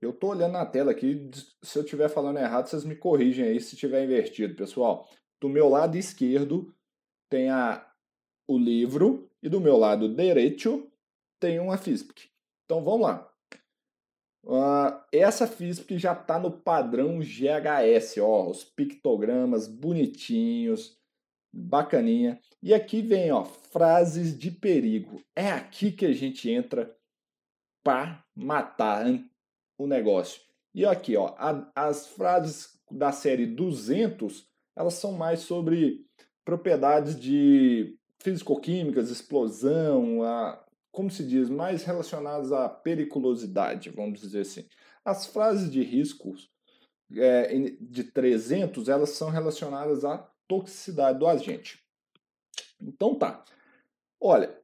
[0.00, 1.30] eu estou olhando na tela aqui,
[1.62, 5.08] se eu estiver falando errado, vocês me corrigem aí se estiver invertido, pessoal.
[5.40, 6.74] Do meu lado esquerdo
[7.28, 7.86] tem a,
[8.48, 10.90] o livro e do meu lado direito
[11.38, 12.30] tem uma FISP.
[12.64, 13.30] Então vamos lá.
[14.44, 20.98] Uh, essa FISP já está no padrão GHS, ó, os pictogramas bonitinhos,
[21.52, 22.40] bacaninha.
[22.62, 25.22] E aqui vem, ó, frases de perigo.
[25.36, 26.94] É aqui que a gente entra
[27.82, 29.06] para matar,
[29.80, 30.42] o negócio.
[30.74, 36.04] E aqui, ó, a, as frases da série 200, elas são mais sobre
[36.44, 40.62] propriedades de físico-químicas, explosão, a,
[40.92, 44.68] como se diz, mais relacionadas à periculosidade, vamos dizer assim.
[45.02, 46.50] As frases de riscos
[47.16, 51.82] é, de 300, elas são relacionadas à toxicidade do agente.
[52.78, 53.42] Então tá.
[54.20, 54.60] Olha,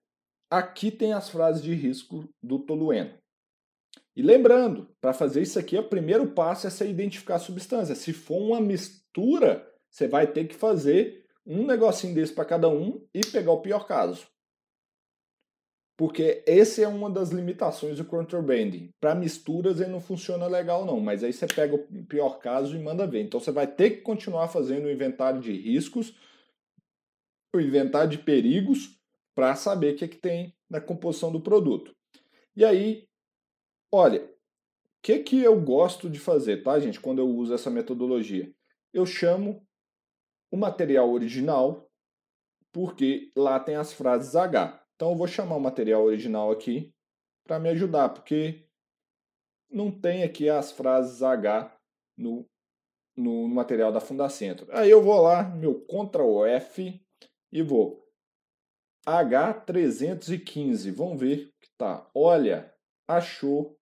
[0.51, 3.17] aqui tem as frases de risco do tolueno.
[4.17, 7.95] E lembrando, para fazer isso aqui, o primeiro passo é você identificar a substância.
[7.95, 13.07] Se for uma mistura, você vai ter que fazer um negocinho desse para cada um
[13.15, 14.27] e pegar o pior caso.
[15.99, 18.91] Porque essa é uma das limitações do control banding.
[19.01, 22.83] Para misturas ele não funciona legal não, mas aí você pega o pior caso e
[22.83, 23.23] manda ver.
[23.23, 26.15] Então você vai ter que continuar fazendo o inventário de riscos,
[27.55, 28.99] o inventário de perigos,
[29.35, 31.95] para saber o que, é que tem na composição do produto.
[32.55, 33.07] E aí
[33.93, 34.29] Olha, o
[35.03, 38.53] que, que eu gosto de fazer, tá, gente, quando eu uso essa metodologia?
[38.93, 39.67] Eu chamo
[40.51, 41.89] o material original,
[42.73, 44.85] porque lá tem as frases H.
[44.95, 46.93] Então eu vou chamar o material original aqui
[47.47, 48.67] para me ajudar, porque
[49.71, 51.77] não tem aqui as frases H
[52.17, 52.49] no,
[53.17, 54.67] no material da Fundacentro.
[54.71, 57.01] Aí eu vou lá, meu Ctrl F
[57.53, 58.05] e vou
[59.07, 60.93] H315.
[60.93, 62.09] Vamos ver que tá.
[62.15, 62.75] Olha,
[63.07, 63.76] achou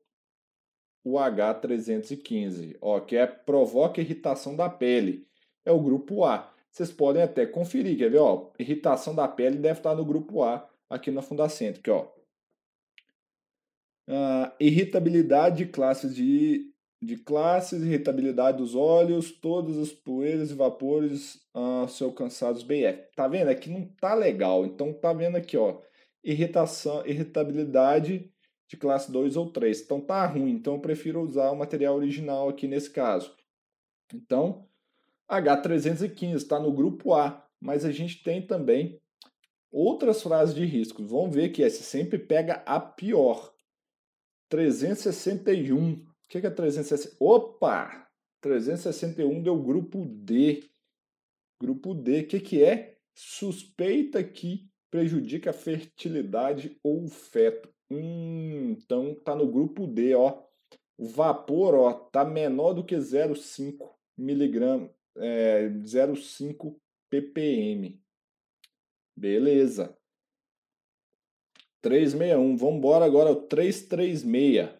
[1.04, 5.28] o H315, ó, que é provoca irritação da pele.
[5.64, 6.50] é o grupo A.
[6.70, 8.18] Vocês podem até conferir, quer ver?
[8.18, 11.80] Ó, irritação da pele deve estar no grupo A aqui na Fundacentro.
[11.80, 12.08] Aqui, ó.
[14.08, 21.36] Uh, irritabilidade de classes de, de classes, irritabilidade dos olhos, todas as poeiras e vapores
[21.54, 23.14] uh, se alcançados BF.
[23.14, 23.48] Tá vendo?
[23.48, 24.66] Aqui não tá legal.
[24.66, 25.80] Então tá vendo aqui, ó.
[26.22, 28.33] Irritação, irritabilidade
[28.74, 29.82] de classe 2 ou 3.
[29.82, 30.50] Então tá ruim.
[30.50, 33.34] Então eu prefiro usar o material original aqui nesse caso.
[34.12, 34.68] Então,
[35.30, 39.00] H315 está no grupo A, mas a gente tem também
[39.70, 41.04] outras frases de risco.
[41.04, 43.52] Vamos ver que essa sempre pega a pior.
[44.48, 45.92] 361.
[45.94, 47.16] O que é 361?
[47.20, 48.08] Opa!
[48.40, 50.68] 361 deu grupo D.
[51.60, 52.98] Grupo D, o que, que é?
[53.14, 57.73] Suspeita que prejudica a fertilidade ou o feto.
[57.90, 60.42] Hum, então tá no grupo D, ó.
[60.96, 66.76] O vapor, ó, tá menor do que 0,5 miligrama, é, 0,5
[67.10, 68.00] ppm.
[69.16, 69.96] Beleza.
[71.80, 72.56] 361.
[72.56, 74.70] Vamos embora agora o 336.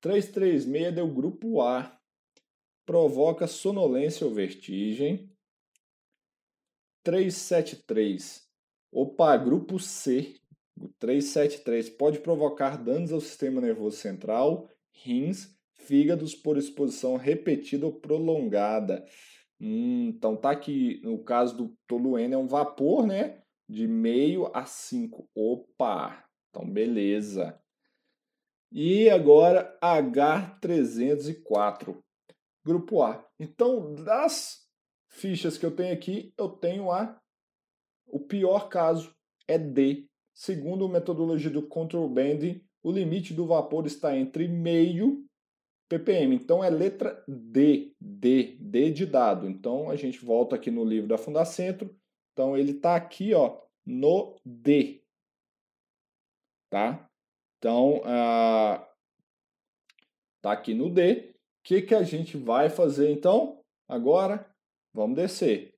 [0.00, 1.98] 336 deu grupo A.
[2.86, 5.30] Provoca sonolência ou vertigem.
[7.02, 8.48] 373.
[8.92, 10.40] Opa, grupo C.
[10.98, 19.04] 373 pode provocar danos ao sistema nervoso central, rins, fígados por exposição repetida ou prolongada.
[19.60, 23.42] Hum, então tá aqui, no caso do tolueno é um vapor, né?
[23.68, 25.28] De meio a 5.
[25.34, 26.24] Opa!
[26.50, 27.58] Então beleza.
[28.76, 31.96] E agora H304,
[32.64, 33.24] grupo A.
[33.38, 34.68] Então, das
[35.08, 37.16] fichas que eu tenho aqui, eu tenho A.
[38.04, 39.14] O pior caso
[39.46, 40.08] é D.
[40.34, 45.24] Segundo a metodologia do control band, o limite do vapor está entre meio
[45.88, 46.34] ppm.
[46.34, 49.48] Então é letra D, D, D de dado.
[49.48, 51.94] Então a gente volta aqui no livro da Fundacentro.
[52.32, 55.04] Então ele está aqui, ó, no D,
[56.68, 57.08] tá?
[57.58, 58.84] Então ah,
[60.42, 61.30] tá aqui no D.
[61.30, 63.62] O que que a gente vai fazer então?
[63.88, 64.52] Agora
[64.92, 65.74] vamos descer.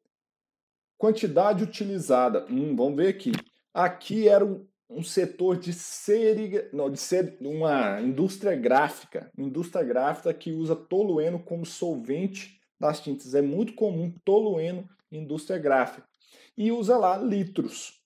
[0.97, 2.47] Quantidade utilizada.
[2.51, 3.33] Hum, vamos ver aqui.
[3.77, 9.85] Aqui era um, um setor de seriga, não, de ser, uma indústria gráfica, uma indústria
[9.85, 13.35] gráfica que usa tolueno como solvente das tintas.
[13.35, 16.09] É muito comum tolueno em indústria gráfica.
[16.57, 18.01] E usa lá litros.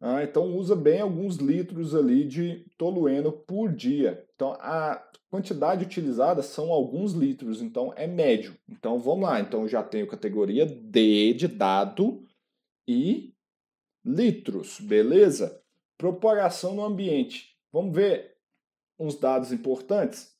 [0.00, 4.24] Ah, então usa bem alguns litros ali de tolueno por dia.
[4.36, 8.56] Então a quantidade utilizada são alguns litros, então é médio.
[8.68, 12.24] Então vamos lá, então já tenho categoria D de dado
[12.86, 13.34] e
[14.04, 15.62] litros, beleza?
[15.96, 17.56] Propagação no ambiente.
[17.72, 18.36] Vamos ver
[18.98, 20.34] uns dados importantes.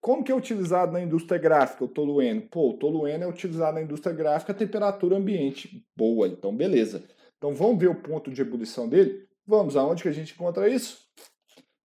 [0.00, 2.42] Como que é utilizado na indústria gráfica o tolueno?
[2.42, 7.04] Pô, o tolueno é utilizado na indústria gráfica a temperatura ambiente boa, então beleza.
[7.36, 9.26] Então vamos ver o ponto de ebulição dele?
[9.46, 11.06] Vamos, aonde que a gente encontra isso?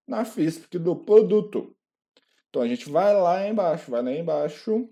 [0.07, 1.75] Na FISP do produto.
[2.49, 4.89] Então a gente vai lá embaixo, vai lá embaixo,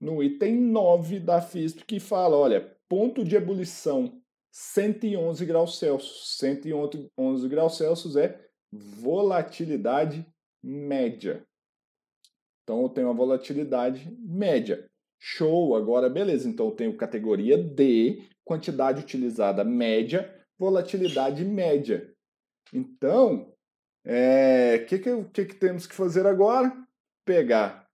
[0.00, 4.20] no item 9 da FISP, que fala, olha, ponto de ebulição
[4.54, 6.38] 111 graus Celsius.
[6.38, 8.40] 111 graus Celsius é
[8.72, 10.24] volatilidade
[10.62, 11.44] média.
[12.62, 14.88] Então eu tenho a volatilidade média.
[15.18, 16.48] Show, agora beleza.
[16.48, 22.14] Então eu tenho categoria D, quantidade utilizada média, volatilidade média.
[22.72, 23.54] Então, o
[24.04, 26.72] é, que, que, que, que temos que fazer agora?
[27.24, 27.88] Pegar.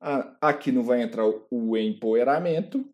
[0.00, 2.89] A, aqui não vai entrar o empoeiramento,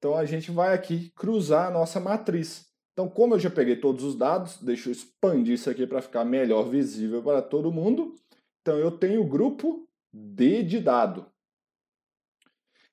[0.00, 2.66] então a gente vai aqui cruzar a nossa matriz.
[2.94, 6.24] Então, como eu já peguei todos os dados, deixa eu expandir isso aqui para ficar
[6.24, 8.16] melhor visível para todo mundo.
[8.62, 11.30] Então, eu tenho o grupo D de dado.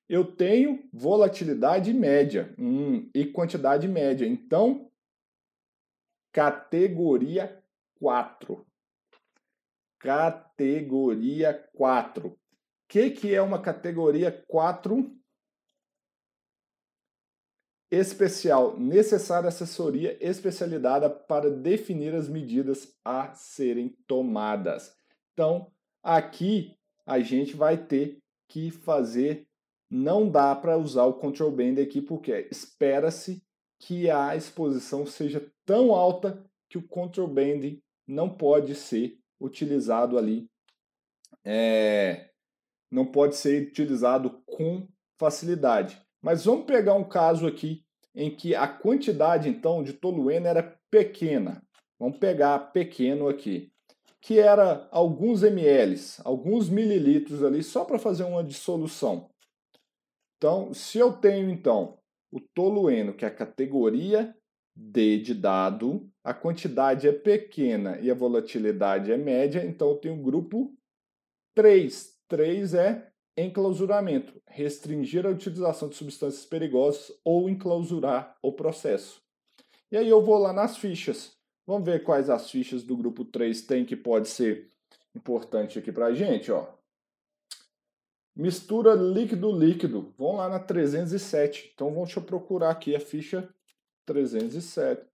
[0.06, 4.26] Eu tenho volatilidade média hum, e quantidade média.
[4.26, 4.90] Então,
[6.30, 7.58] categoria
[7.98, 8.66] 4.
[9.98, 12.28] Categoria 4.
[12.28, 12.38] O
[12.86, 15.18] que, que é uma categoria 4?
[17.90, 24.94] Especial, necessária assessoria especializada para definir as medidas a serem tomadas.
[25.32, 25.72] Então,
[26.02, 26.76] aqui
[27.06, 28.18] a gente vai ter
[28.48, 29.46] que fazer,
[29.90, 33.42] não dá para usar o control band aqui porque espera-se
[33.78, 40.50] que a exposição seja tão alta que o control band não pode ser utilizado ali,
[41.44, 42.30] é,
[42.90, 46.02] não pode ser utilizado com facilidade.
[46.22, 51.62] Mas vamos pegar um caso aqui em que a quantidade então de tolueno era pequena.
[51.98, 53.72] Vamos pegar pequeno aqui,
[54.20, 59.30] que era alguns ml, alguns mililitros ali só para fazer uma dissolução.
[60.36, 61.98] Então, se eu tenho então
[62.30, 64.34] o tolueno, que é a categoria
[64.74, 70.14] D de dado, a quantidade é pequena e a volatilidade é média, então eu tenho
[70.14, 70.72] o grupo
[71.54, 72.16] 3.
[72.28, 73.07] 3 é
[73.44, 79.22] enclausuramento, restringir a utilização de substâncias perigosas ou enclausurar o processo.
[79.90, 81.36] E aí eu vou lá nas fichas.
[81.66, 84.70] Vamos ver quais as fichas do grupo 3 tem que pode ser
[85.14, 86.50] importante aqui para a gente.
[86.50, 86.66] Ó.
[88.34, 90.14] Mistura líquido-líquido.
[90.16, 91.72] Vamos lá na 307.
[91.74, 93.52] Então, deixa eu procurar aqui a ficha
[94.06, 95.06] 307.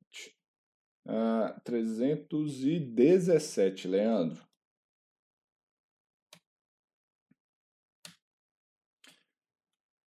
[1.07, 4.54] Uh, 317, Leandro.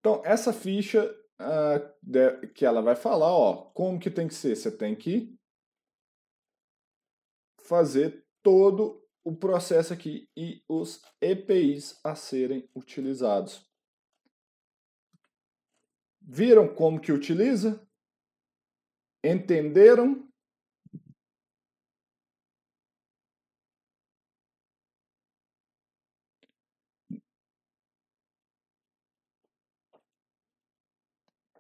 [0.07, 1.05] Então, essa ficha
[1.41, 4.55] uh, que ela vai falar, ó, como que tem que ser?
[4.55, 5.37] Você tem que
[7.59, 13.69] fazer todo o processo aqui e os EPIs a serem utilizados.
[16.21, 17.85] Viram como que utiliza?
[19.25, 20.33] Entenderam?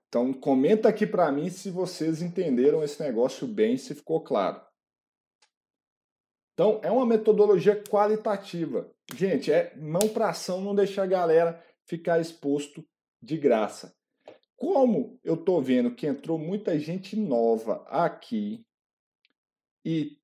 [0.08, 4.60] Então comenta aqui para mim se vocês entenderam esse negócio bem, se ficou claro.
[6.56, 8.90] Então, é uma metodologia qualitativa.
[9.14, 12.82] Gente, é mão para ação, não deixar a galera ficar exposto
[13.22, 13.94] de graça.
[14.56, 18.64] Como eu estou vendo que entrou muita gente nova aqui
[19.84, 20.16] e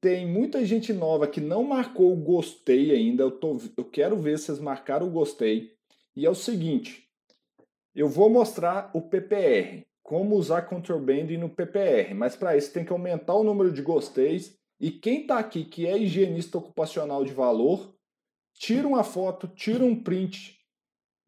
[0.00, 4.38] tem muita gente nova que não marcou o gostei ainda, eu, tô, eu quero ver
[4.38, 5.76] se vocês marcaram o gostei.
[6.16, 7.07] E é o seguinte,
[7.98, 12.84] eu vou mostrar o PPR, como usar control banding no PPR, mas para isso tem
[12.84, 17.32] que aumentar o número de gosteis e quem está aqui que é higienista ocupacional de
[17.32, 17.92] valor,
[18.54, 20.64] tira uma foto, tira um print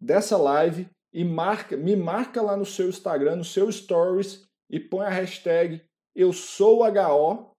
[0.01, 5.07] dessa live e marca, me marca lá no seu Instagram, no seu stories e põe
[5.07, 7.51] a hashtag eu sou HO,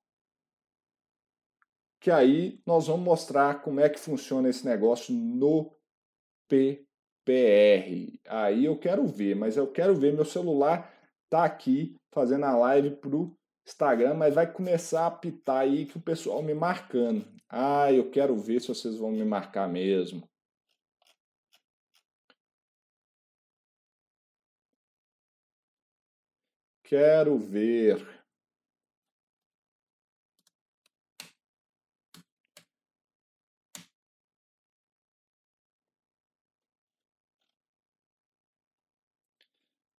[1.99, 5.75] que aí nós vamos mostrar como é que funciona esse negócio no
[6.47, 6.90] PPR.
[8.27, 10.91] Aí eu quero ver, mas eu quero ver meu celular
[11.29, 16.01] tá aqui fazendo a live pro Instagram, mas vai começar a apitar aí que o
[16.01, 17.25] pessoal me marcando.
[17.49, 20.27] Ah, eu quero ver se vocês vão me marcar mesmo.
[26.83, 28.20] Quero ver.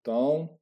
[0.02, 0.60] Então,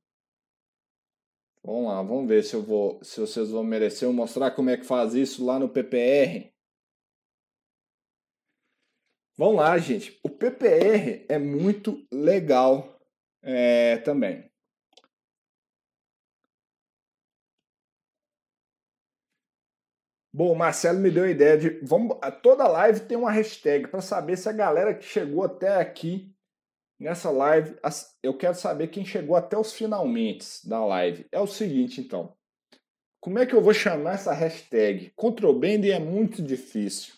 [1.64, 4.78] Vamos lá, vamos ver se eu vou, se vocês vão merecer eu mostrar como é
[4.78, 6.52] que faz isso lá no PPR.
[9.38, 10.20] Vamos lá, gente.
[10.24, 13.00] O PPR é muito legal
[13.42, 14.50] é, também.
[20.34, 21.70] Bom, o Marcelo me deu a ideia de.
[21.86, 26.34] Vamos, toda live tem uma hashtag para saber se a galera que chegou até aqui
[27.00, 27.78] Nessa live,
[28.22, 31.26] eu quero saber quem chegou até os finalmente da live.
[31.32, 32.36] É o seguinte, então.
[33.22, 35.12] Como é que eu vou chamar essa hashtag?
[35.16, 37.14] Controlband é muito difícil.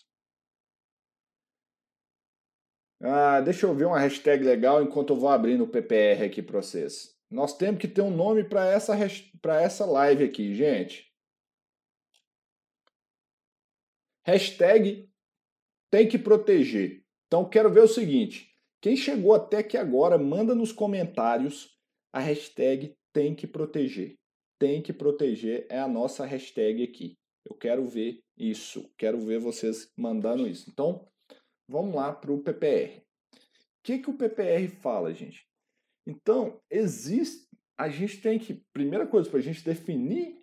[3.02, 6.62] Ah, deixa eu ver uma hashtag legal enquanto eu vou abrindo o PPR aqui para
[6.62, 7.18] vocês.
[7.32, 8.94] Nós temos que ter um nome para essa,
[9.60, 11.12] essa live aqui, gente.
[14.24, 15.10] Hashtag
[15.90, 17.04] tem que proteger.
[17.26, 18.51] Então, quero ver o seguinte.
[18.82, 21.78] Quem chegou até aqui agora, manda nos comentários
[22.12, 24.16] a hashtag tem que proteger.
[24.60, 27.16] Tem que proteger é a nossa hashtag aqui.
[27.48, 30.68] Eu quero ver isso, quero ver vocês mandando isso.
[30.70, 31.08] Então,
[31.70, 33.02] vamos lá para o PPR.
[33.02, 35.48] O que, que o PPR fala, gente?
[36.08, 37.48] Então, existe.
[37.78, 38.64] A gente tem que.
[38.74, 40.40] Primeira coisa, para a gente definir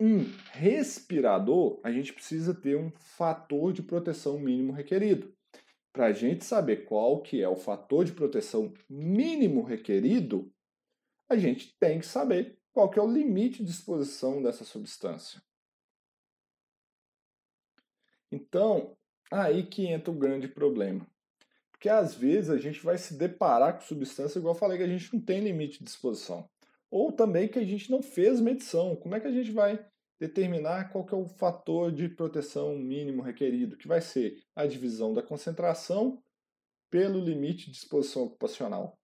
[0.00, 0.20] um
[0.52, 5.34] respirador, a gente precisa ter um fator de proteção mínimo requerido
[5.98, 10.48] para a gente saber qual que é o fator de proteção mínimo requerido,
[11.28, 15.42] a gente tem que saber qual que é o limite de exposição dessa substância.
[18.30, 18.96] Então,
[19.28, 21.04] aí que entra o grande problema.
[21.72, 24.88] Porque às vezes a gente vai se deparar com substância, igual eu falei, que a
[24.88, 26.48] gente não tem limite de exposição.
[26.88, 28.94] Ou também que a gente não fez medição.
[28.94, 29.84] Como é que a gente vai
[30.18, 35.14] determinar qual que é o fator de proteção mínimo requerido, que vai ser a divisão
[35.14, 36.22] da concentração
[36.90, 38.98] pelo limite de exposição ocupacional.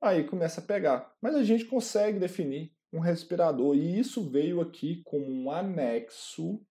[0.00, 1.14] Aí começa a pegar.
[1.20, 6.64] Mas a gente consegue definir um respirador e isso veio aqui com um anexo,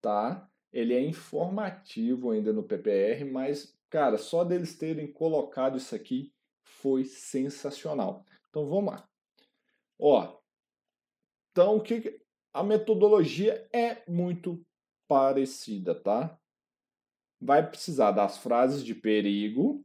[0.00, 0.48] tá?
[0.72, 6.32] Ele é informativo ainda no PPR, mas cara, só deles terem colocado isso aqui
[6.62, 8.24] foi sensacional.
[8.48, 9.08] Então vamos lá.
[9.98, 10.38] Ó,
[11.50, 12.20] então o que
[12.52, 14.64] a metodologia é muito
[15.08, 16.38] parecida, tá?
[17.40, 19.84] Vai precisar das frases de perigo.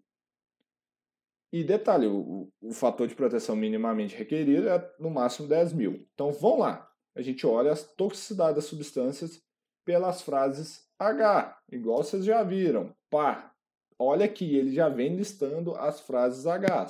[1.53, 6.07] E detalhe, o, o fator de proteção minimamente requerido é no máximo 10 mil.
[6.13, 6.91] Então vamos lá.
[7.16, 9.41] A gente olha a toxicidade das substâncias
[9.86, 12.93] pelas frases H, igual vocês já viram.
[13.09, 13.53] Pá,
[13.97, 16.88] olha aqui, ele já vem listando as frases H.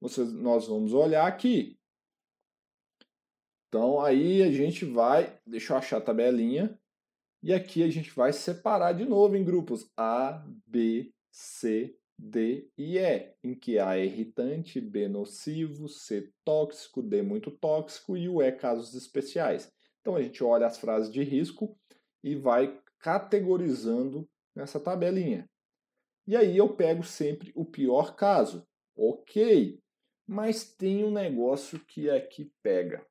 [0.00, 1.78] Vocês, nós vamos olhar aqui.
[3.74, 6.78] Então aí a gente vai, deixa eu achar a tabelinha,
[7.42, 12.98] e aqui a gente vai separar de novo em grupos A, B, C, D e
[12.98, 18.40] E, em que A é irritante, B nocivo, C tóxico, D muito tóxico e o
[18.40, 19.68] E casos especiais.
[20.00, 21.76] Então a gente olha as frases de risco
[22.22, 25.50] e vai categorizando nessa tabelinha.
[26.28, 28.64] E aí eu pego sempre o pior caso.
[28.96, 29.80] Ok,
[30.24, 33.04] mas tem um negócio que aqui pega.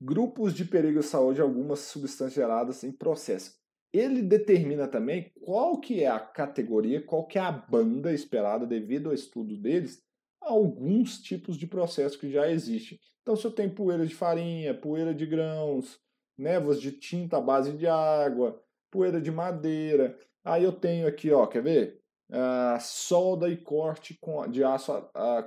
[0.00, 3.56] Grupos de perigo à saúde, algumas substâncias geradas em processo.
[3.92, 9.08] Ele determina também qual que é a categoria, qual que é a banda esperada devido
[9.08, 10.02] ao estudo deles,
[10.40, 12.98] alguns tipos de processo que já existem.
[13.22, 15.98] Então, se eu tenho poeira de farinha, poeira de grãos,
[16.36, 21.46] névoas de tinta à base de água, poeira de madeira, aí eu tenho aqui, ó,
[21.46, 22.00] quer ver?
[22.30, 24.92] Uh, solda e corte com, de aço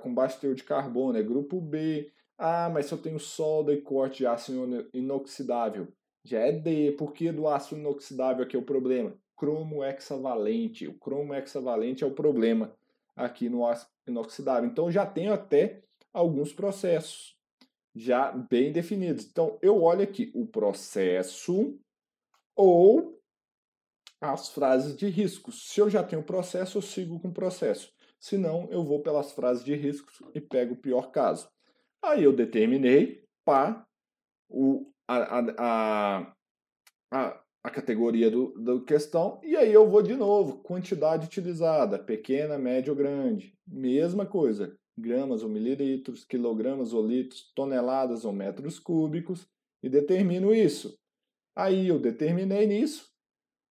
[0.02, 2.12] com baixo teor de carbono, é grupo B.
[2.44, 4.52] Ah, mas se eu tenho solda e corte de aço
[4.92, 5.88] inoxidável,
[6.24, 6.92] já é D.
[6.94, 9.16] Por que do aço inoxidável aqui é o problema?
[9.38, 10.88] Cromo hexavalente.
[10.88, 12.76] O cromo hexavalente é o problema
[13.16, 14.68] aqui no aço inoxidável.
[14.68, 17.38] Então já tenho até alguns processos
[17.94, 19.24] já bem definidos.
[19.24, 21.80] Então eu olho aqui o processo
[22.56, 23.22] ou
[24.20, 25.70] as frases de riscos.
[25.70, 27.94] Se eu já tenho processo, eu sigo com o processo.
[28.20, 31.48] Se não, eu vou pelas frases de riscos e pego o pior caso.
[32.04, 33.86] Aí eu determinei para
[34.50, 36.36] o, a, a,
[37.12, 42.58] a, a categoria do, do questão, e aí eu vou de novo, quantidade utilizada, pequena,
[42.58, 43.54] média ou grande.
[43.68, 49.48] Mesma coisa, gramas ou mililitros, quilogramas ou litros, toneladas ou metros cúbicos,
[49.84, 50.98] e determino isso.
[51.56, 53.12] Aí eu determinei nisso.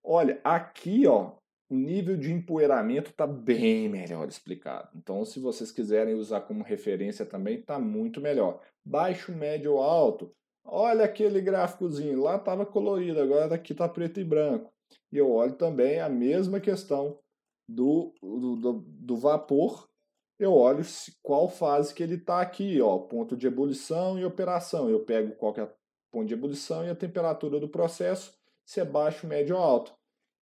[0.02, 1.36] Olha, aqui ó,
[1.70, 4.90] o nível de empoeiramento está bem melhor explicado.
[4.96, 8.60] Então, se vocês quiserem usar como referência também, está muito melhor.
[8.84, 10.34] Baixo, médio ou alto.
[10.64, 14.72] Olha aquele gráficozinho, lá estava colorido, agora aqui está preto e branco.
[15.12, 17.16] E eu olho também a mesma questão
[17.68, 19.88] do, do, do vapor.
[20.40, 20.82] Eu olho
[21.22, 24.90] qual fase que ele está aqui, ó, ponto de ebulição e operação.
[24.90, 25.70] Eu pego qual é o
[26.10, 29.94] ponto de ebulição e a temperatura do processo, se é baixo, médio ou alto.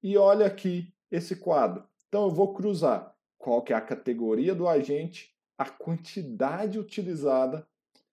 [0.03, 1.87] E olha aqui esse quadro.
[2.09, 7.67] Então eu vou cruzar qual que é a categoria do agente, a quantidade utilizada,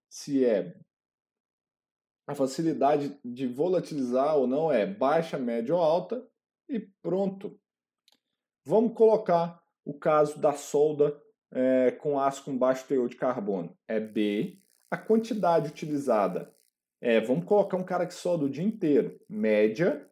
[0.10, 0.76] se é
[2.28, 6.28] a facilidade de volatilizar ou não é baixa, média ou alta
[6.68, 7.60] e pronto.
[8.64, 11.22] Vamos colocar o caso da solda
[11.52, 13.78] é, com aço com baixo teor de carbono.
[13.88, 14.60] É B.
[14.90, 16.54] A quantidade utilizada
[17.00, 20.10] é, vamos colocar um cara que solda o dia inteiro, média,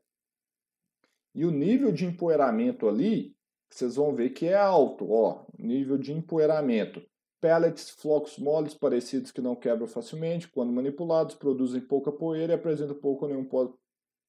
[1.34, 3.36] e o nível de empoeiramento ali,
[3.70, 7.02] vocês vão ver que é alto, ó, nível de empoeiramento.
[7.42, 12.96] Pellets, flocos moles parecidos que não quebram facilmente, quando manipulados, produzem pouca poeira e apresentam
[12.96, 13.74] pouco ou nenhum pó,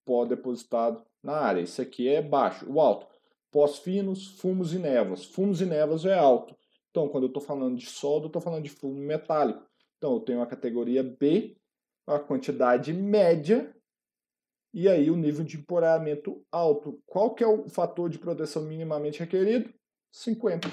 [0.05, 1.61] pó depositado na área.
[1.61, 2.67] Isso aqui é baixo.
[2.69, 3.07] O alto,
[3.53, 5.25] pós finos, fumos e névoas.
[5.25, 6.57] Fumos e névoas é alto.
[6.91, 9.63] Então, quando eu estou falando de solda, eu estou falando de fumo metálico.
[9.99, 11.57] Então, eu tenho a categoria B,
[12.07, 13.74] a quantidade média
[14.75, 17.01] e aí o nível de empoeiramento alto.
[17.07, 19.73] Qual que é o fator de proteção minimamente requerido?
[20.11, 20.69] 50.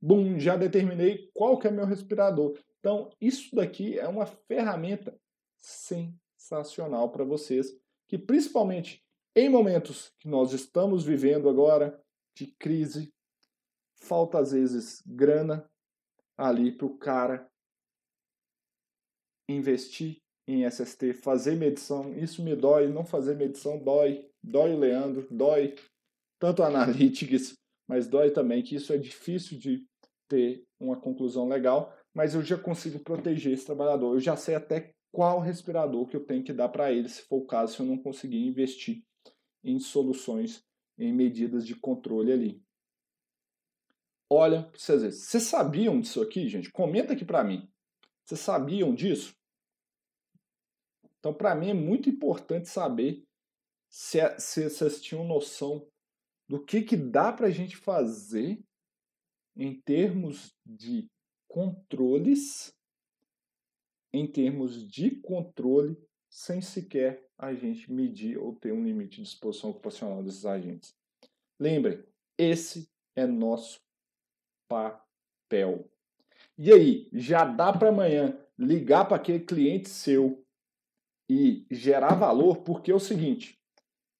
[0.00, 2.58] Bum, já determinei qual que é meu respirador.
[2.78, 5.18] Então, isso daqui é uma ferramenta
[5.56, 7.74] sensacional para vocês,
[8.06, 9.02] que principalmente
[9.34, 11.98] em momentos que nós estamos vivendo agora
[12.34, 13.14] de crise,
[13.96, 15.70] falta às vezes grana
[16.36, 17.50] ali para o cara
[19.48, 20.20] investir
[20.50, 25.76] em SST, fazer medição, isso me dói, não fazer medição dói, dói o Leandro, dói
[26.40, 27.54] tanto a Analytics,
[27.88, 29.86] mas dói também que isso é difícil de
[30.28, 34.92] ter uma conclusão legal, mas eu já consigo proteger esse trabalhador, eu já sei até
[35.12, 37.86] qual respirador que eu tenho que dar para ele, se for o caso, se eu
[37.86, 39.02] não conseguir investir
[39.62, 40.64] em soluções,
[40.98, 42.62] em medidas de controle ali.
[44.28, 46.70] Olha, vocês, vocês sabiam disso aqui, gente?
[46.70, 47.68] Comenta aqui para mim.
[48.24, 49.34] Vocês sabiam disso?
[51.20, 53.22] Então, para mim, é muito importante saber
[53.88, 55.86] se, se vocês tinham noção
[56.48, 58.58] do que, que dá para a gente fazer
[59.54, 61.08] em termos de
[61.46, 62.74] controles,
[64.12, 65.96] em termos de controle,
[66.28, 70.96] sem sequer a gente medir ou ter um limite de exposição ocupacional desses agentes.
[71.58, 72.02] Lembrem,
[72.38, 73.80] esse é nosso
[74.68, 75.90] papel.
[76.56, 80.44] E aí, já dá para amanhã ligar para aquele cliente seu
[81.30, 83.56] e gerar valor, porque é o seguinte: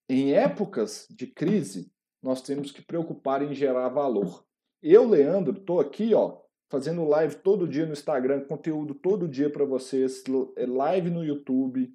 [0.09, 1.93] em épocas de crise,
[2.23, 4.47] nós temos que preocupar em gerar valor.
[4.81, 6.39] Eu, Leandro, estou aqui, ó,
[6.71, 10.23] fazendo live todo dia no Instagram, conteúdo todo dia para vocês,
[10.57, 11.93] é live no YouTube.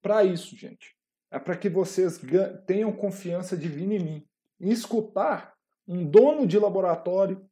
[0.00, 0.96] Para isso, gente.
[1.30, 2.18] É para que vocês
[2.66, 4.26] tenham confiança divina em mim.
[4.58, 5.54] Em escutar
[5.86, 7.46] um dono de laboratório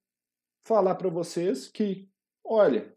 [0.64, 2.08] falar para vocês que,
[2.42, 2.96] olha,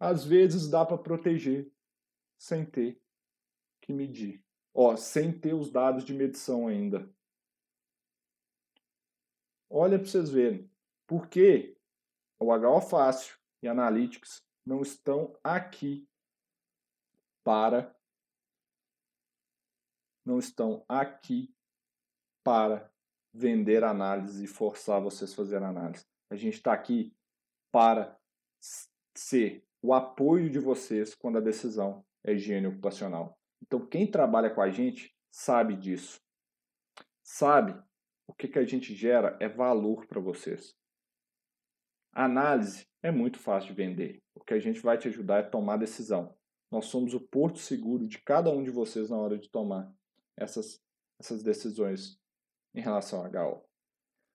[0.00, 1.70] às vezes dá para proteger
[2.38, 3.00] sem ter
[3.80, 4.44] que medir.
[4.72, 7.12] Ó, sem ter os dados de medição ainda.
[9.68, 10.70] Olha para vocês verem.
[11.06, 11.76] Por que
[12.38, 16.08] o HO Fácil e Analytics não estão aqui
[17.42, 17.94] para
[20.24, 21.54] não estão aqui
[22.44, 22.92] para
[23.32, 26.04] vender análise e forçar vocês a fazer análise.
[26.28, 27.16] A gente está aqui
[27.72, 28.20] para
[29.16, 33.38] ser o apoio de vocês quando a decisão é higiene ocupacional.
[33.62, 36.20] Então, quem trabalha com a gente sabe disso.
[37.22, 37.80] Sabe
[38.26, 40.74] o que, que a gente gera é valor para vocês.
[42.12, 44.22] A análise é muito fácil de vender.
[44.34, 46.34] O que a gente vai te ajudar é tomar decisão.
[46.70, 49.90] Nós somos o porto seguro de cada um de vocês na hora de tomar
[50.36, 50.80] essas,
[51.18, 52.18] essas decisões
[52.74, 53.62] em relação a HO.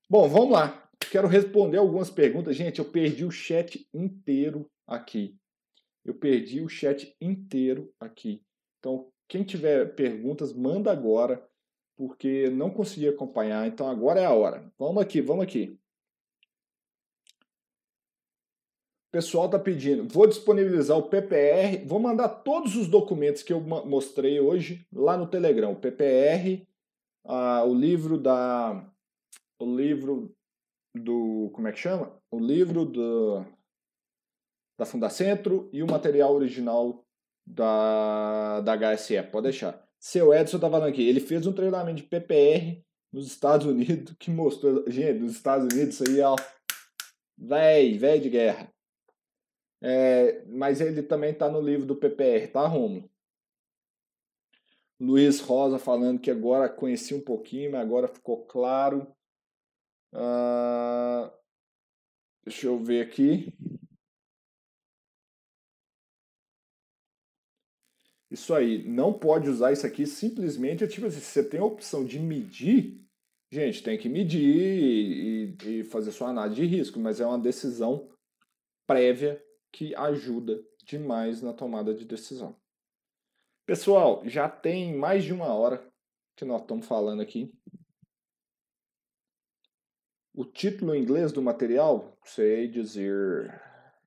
[0.10, 0.90] Bom, vamos lá.
[1.12, 2.56] Quero responder algumas perguntas.
[2.56, 5.38] Gente, eu perdi o chat inteiro aqui.
[6.04, 8.44] Eu perdi o chat inteiro aqui.
[8.80, 11.44] Então, quem tiver perguntas, manda agora
[11.96, 14.72] porque não consegui acompanhar, então agora é a hora.
[14.78, 15.80] Vamos aqui, vamos aqui.
[19.08, 23.62] O pessoal está pedindo, vou disponibilizar o PPR, vou mandar todos os documentos que eu
[23.62, 25.72] mostrei hoje lá no Telegram.
[25.72, 26.68] O PPR,
[27.24, 28.92] ah, o livro da.
[29.60, 30.36] O livro
[30.96, 31.52] do.
[31.54, 32.20] Como é que chama?
[32.32, 33.46] O livro do,
[34.78, 37.06] da Fundacentro e o material original
[37.46, 39.22] da, da HSE.
[39.24, 39.84] Pode deixar.
[40.00, 44.32] Seu Edson tá falando aqui, ele fez um treinamento de PPR nos Estados Unidos que
[44.32, 44.84] mostrou.
[44.90, 46.36] Gente, nos Estados Unidos isso aí, ó.
[47.38, 48.74] Véi, véi de guerra.
[49.82, 53.10] É, mas ele também tá no livro do PPR, tá, Romulo?
[55.00, 59.14] Luiz Rosa falando que agora conheci um pouquinho, mas agora ficou claro.
[60.14, 61.30] Uh,
[62.46, 63.54] deixa eu ver aqui.
[68.34, 72.20] Isso aí, não pode usar isso aqui simplesmente, tipo assim, você tem a opção de
[72.20, 73.00] medir,
[73.52, 78.10] gente, tem que medir e, e fazer sua análise de risco, mas é uma decisão
[78.88, 79.40] prévia
[79.72, 82.60] que ajuda demais na tomada de decisão.
[83.68, 85.88] Pessoal, já tem mais de uma hora
[86.36, 87.54] que nós estamos falando aqui.
[90.34, 93.62] O título em inglês do material, sei dizer,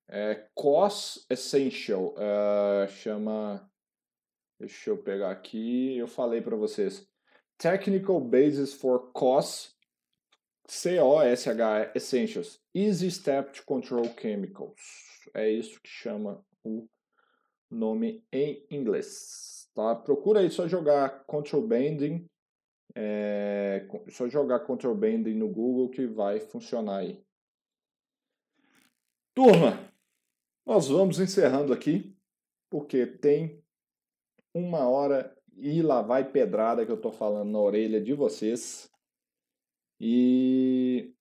[0.09, 3.71] é Cost Essential, uh, chama
[4.59, 5.97] Deixa eu pegar aqui.
[5.97, 7.07] Eu falei para vocês.
[7.59, 9.75] Technical Basis for COS,
[10.67, 12.61] C-O-S-H, Essentials.
[12.75, 14.81] Easy Step to Control Chemicals.
[15.35, 16.89] É isso que chama o
[17.71, 19.69] nome em inglês.
[19.75, 19.95] Tá?
[19.95, 22.29] Procura aí só jogar Control Banding.
[22.95, 27.23] É, só jogar Control Banding no Google que vai funcionar aí.
[29.35, 29.93] Turma,
[30.65, 32.17] nós vamos encerrando aqui,
[32.71, 33.63] porque tem
[34.57, 38.91] uma hora e lá vai pedrada que eu tô falando na orelha de vocês.
[40.01, 41.13] E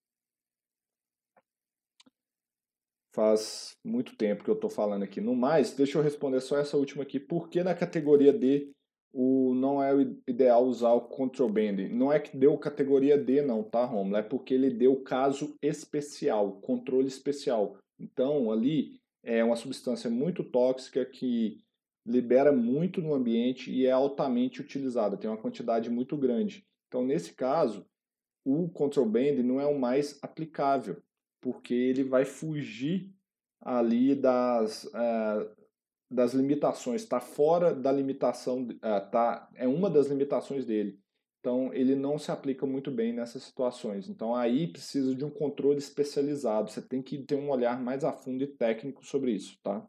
[3.14, 5.22] faz muito tempo que eu tô falando aqui.
[5.22, 7.20] No mais, deixa eu responder só essa última aqui.
[7.20, 8.72] Por que na categoria D
[9.14, 11.90] o, não é o ideal usar o control banding?
[11.90, 14.18] Não é que deu categoria D não, tá, Romulo?
[14.18, 17.78] É porque ele deu caso especial, controle especial.
[17.98, 21.64] Então, ali é uma substância muito tóxica que
[22.06, 26.66] libera muito no ambiente e é altamente utilizada, tem uma quantidade muito grande.
[26.88, 27.86] Então, nesse caso,
[28.43, 31.01] o control band não é o mais aplicável,
[31.41, 33.12] porque ele vai fugir
[33.60, 35.49] ali das, uh,
[36.10, 40.99] das limitações, está fora da limitação, uh, tá, é uma das limitações dele.
[41.39, 44.10] Então, ele não se aplica muito bem nessas situações.
[44.10, 46.72] Então, aí precisa de um controle especializado.
[46.72, 49.88] Você tem que ter um olhar mais a fundo e técnico sobre isso, tá?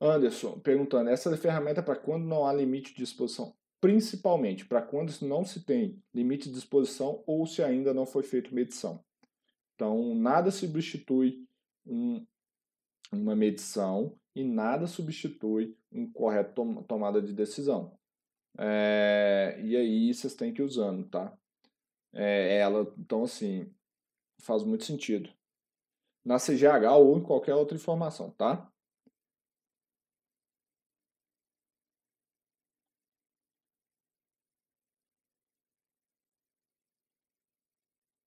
[0.00, 3.54] Anderson perguntando: essa ferramenta é para quando não há limite de exposição?
[3.80, 8.54] Principalmente para quando não se tem limite de exposição ou se ainda não foi feita
[8.54, 9.04] medição.
[9.74, 11.46] Então, nada substitui
[11.84, 12.24] um,
[13.12, 17.96] uma medição e nada substitui um correto tom, tomada de decisão.
[18.58, 21.36] É, e aí vocês têm que ir usando, tá?
[22.12, 23.70] É, ela, então assim,
[24.40, 25.30] faz muito sentido.
[26.24, 28.70] Na CGH ou em qualquer outra informação, tá?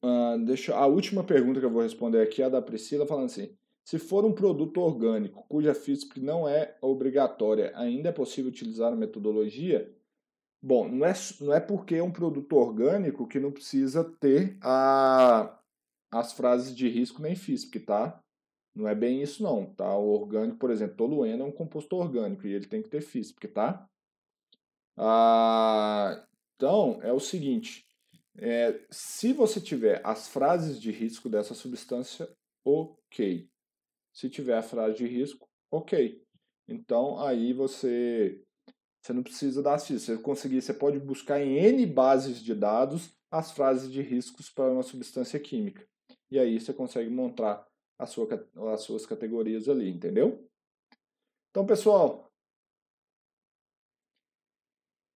[0.08, 3.26] Uh, deixa, a última pergunta que eu vou responder aqui é a da Priscila, falando
[3.26, 3.53] assim:
[3.84, 8.95] se for um produto orgânico cuja FISP não é obrigatória, ainda é possível utilizar a
[8.95, 9.93] metodologia?
[10.62, 15.60] Bom, não é, não é porque é um produto orgânico que não precisa ter a,
[16.12, 18.22] as frases de risco nem FISP, tá?
[18.74, 19.97] Não é bem isso não, tá?
[19.97, 23.47] O orgânico, por exemplo, tolueno é um composto orgânico e ele tem que ter FISP,
[23.49, 23.88] tá?
[24.95, 27.87] Ah, então, é o seguinte,
[28.40, 32.30] é, se você tiver as frases de risco dessa substância,
[32.64, 33.50] ok.
[34.14, 36.24] Se tiver a frase de risco, ok.
[36.68, 38.44] Então aí você
[39.02, 40.06] você não precisa dar assist.
[40.06, 44.72] Você conseguir, você pode buscar em N bases de dados as frases de riscos para
[44.72, 45.88] uma substância química.
[46.30, 47.66] E aí você consegue montar
[48.06, 48.28] sua,
[48.74, 50.46] as suas categorias ali, entendeu?
[51.50, 52.30] Então, pessoal,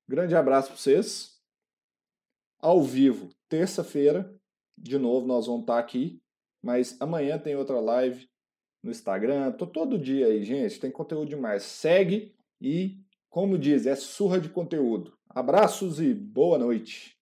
[0.08, 1.41] grande abraço para vocês
[2.62, 4.34] ao vivo, terça-feira.
[4.78, 6.22] De novo, nós vamos estar aqui.
[6.64, 8.30] Mas amanhã tem outra live
[8.84, 9.52] no Instagram.
[9.54, 10.80] Tô todo dia aí, gente.
[10.80, 11.64] Tem conteúdo demais.
[11.64, 13.00] Segue e,
[13.30, 15.14] como diz, é surra de conteúdo.
[15.30, 17.18] Abraços e boa noite.